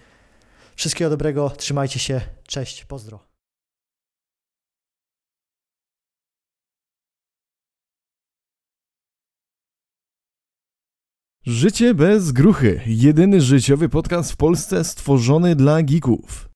[0.76, 3.30] Wszystkiego dobrego, trzymajcie się, cześć, pozdro.
[11.46, 12.80] Życie bez gruchy.
[12.86, 16.48] Jedyny życiowy podcast w Polsce stworzony dla geeków.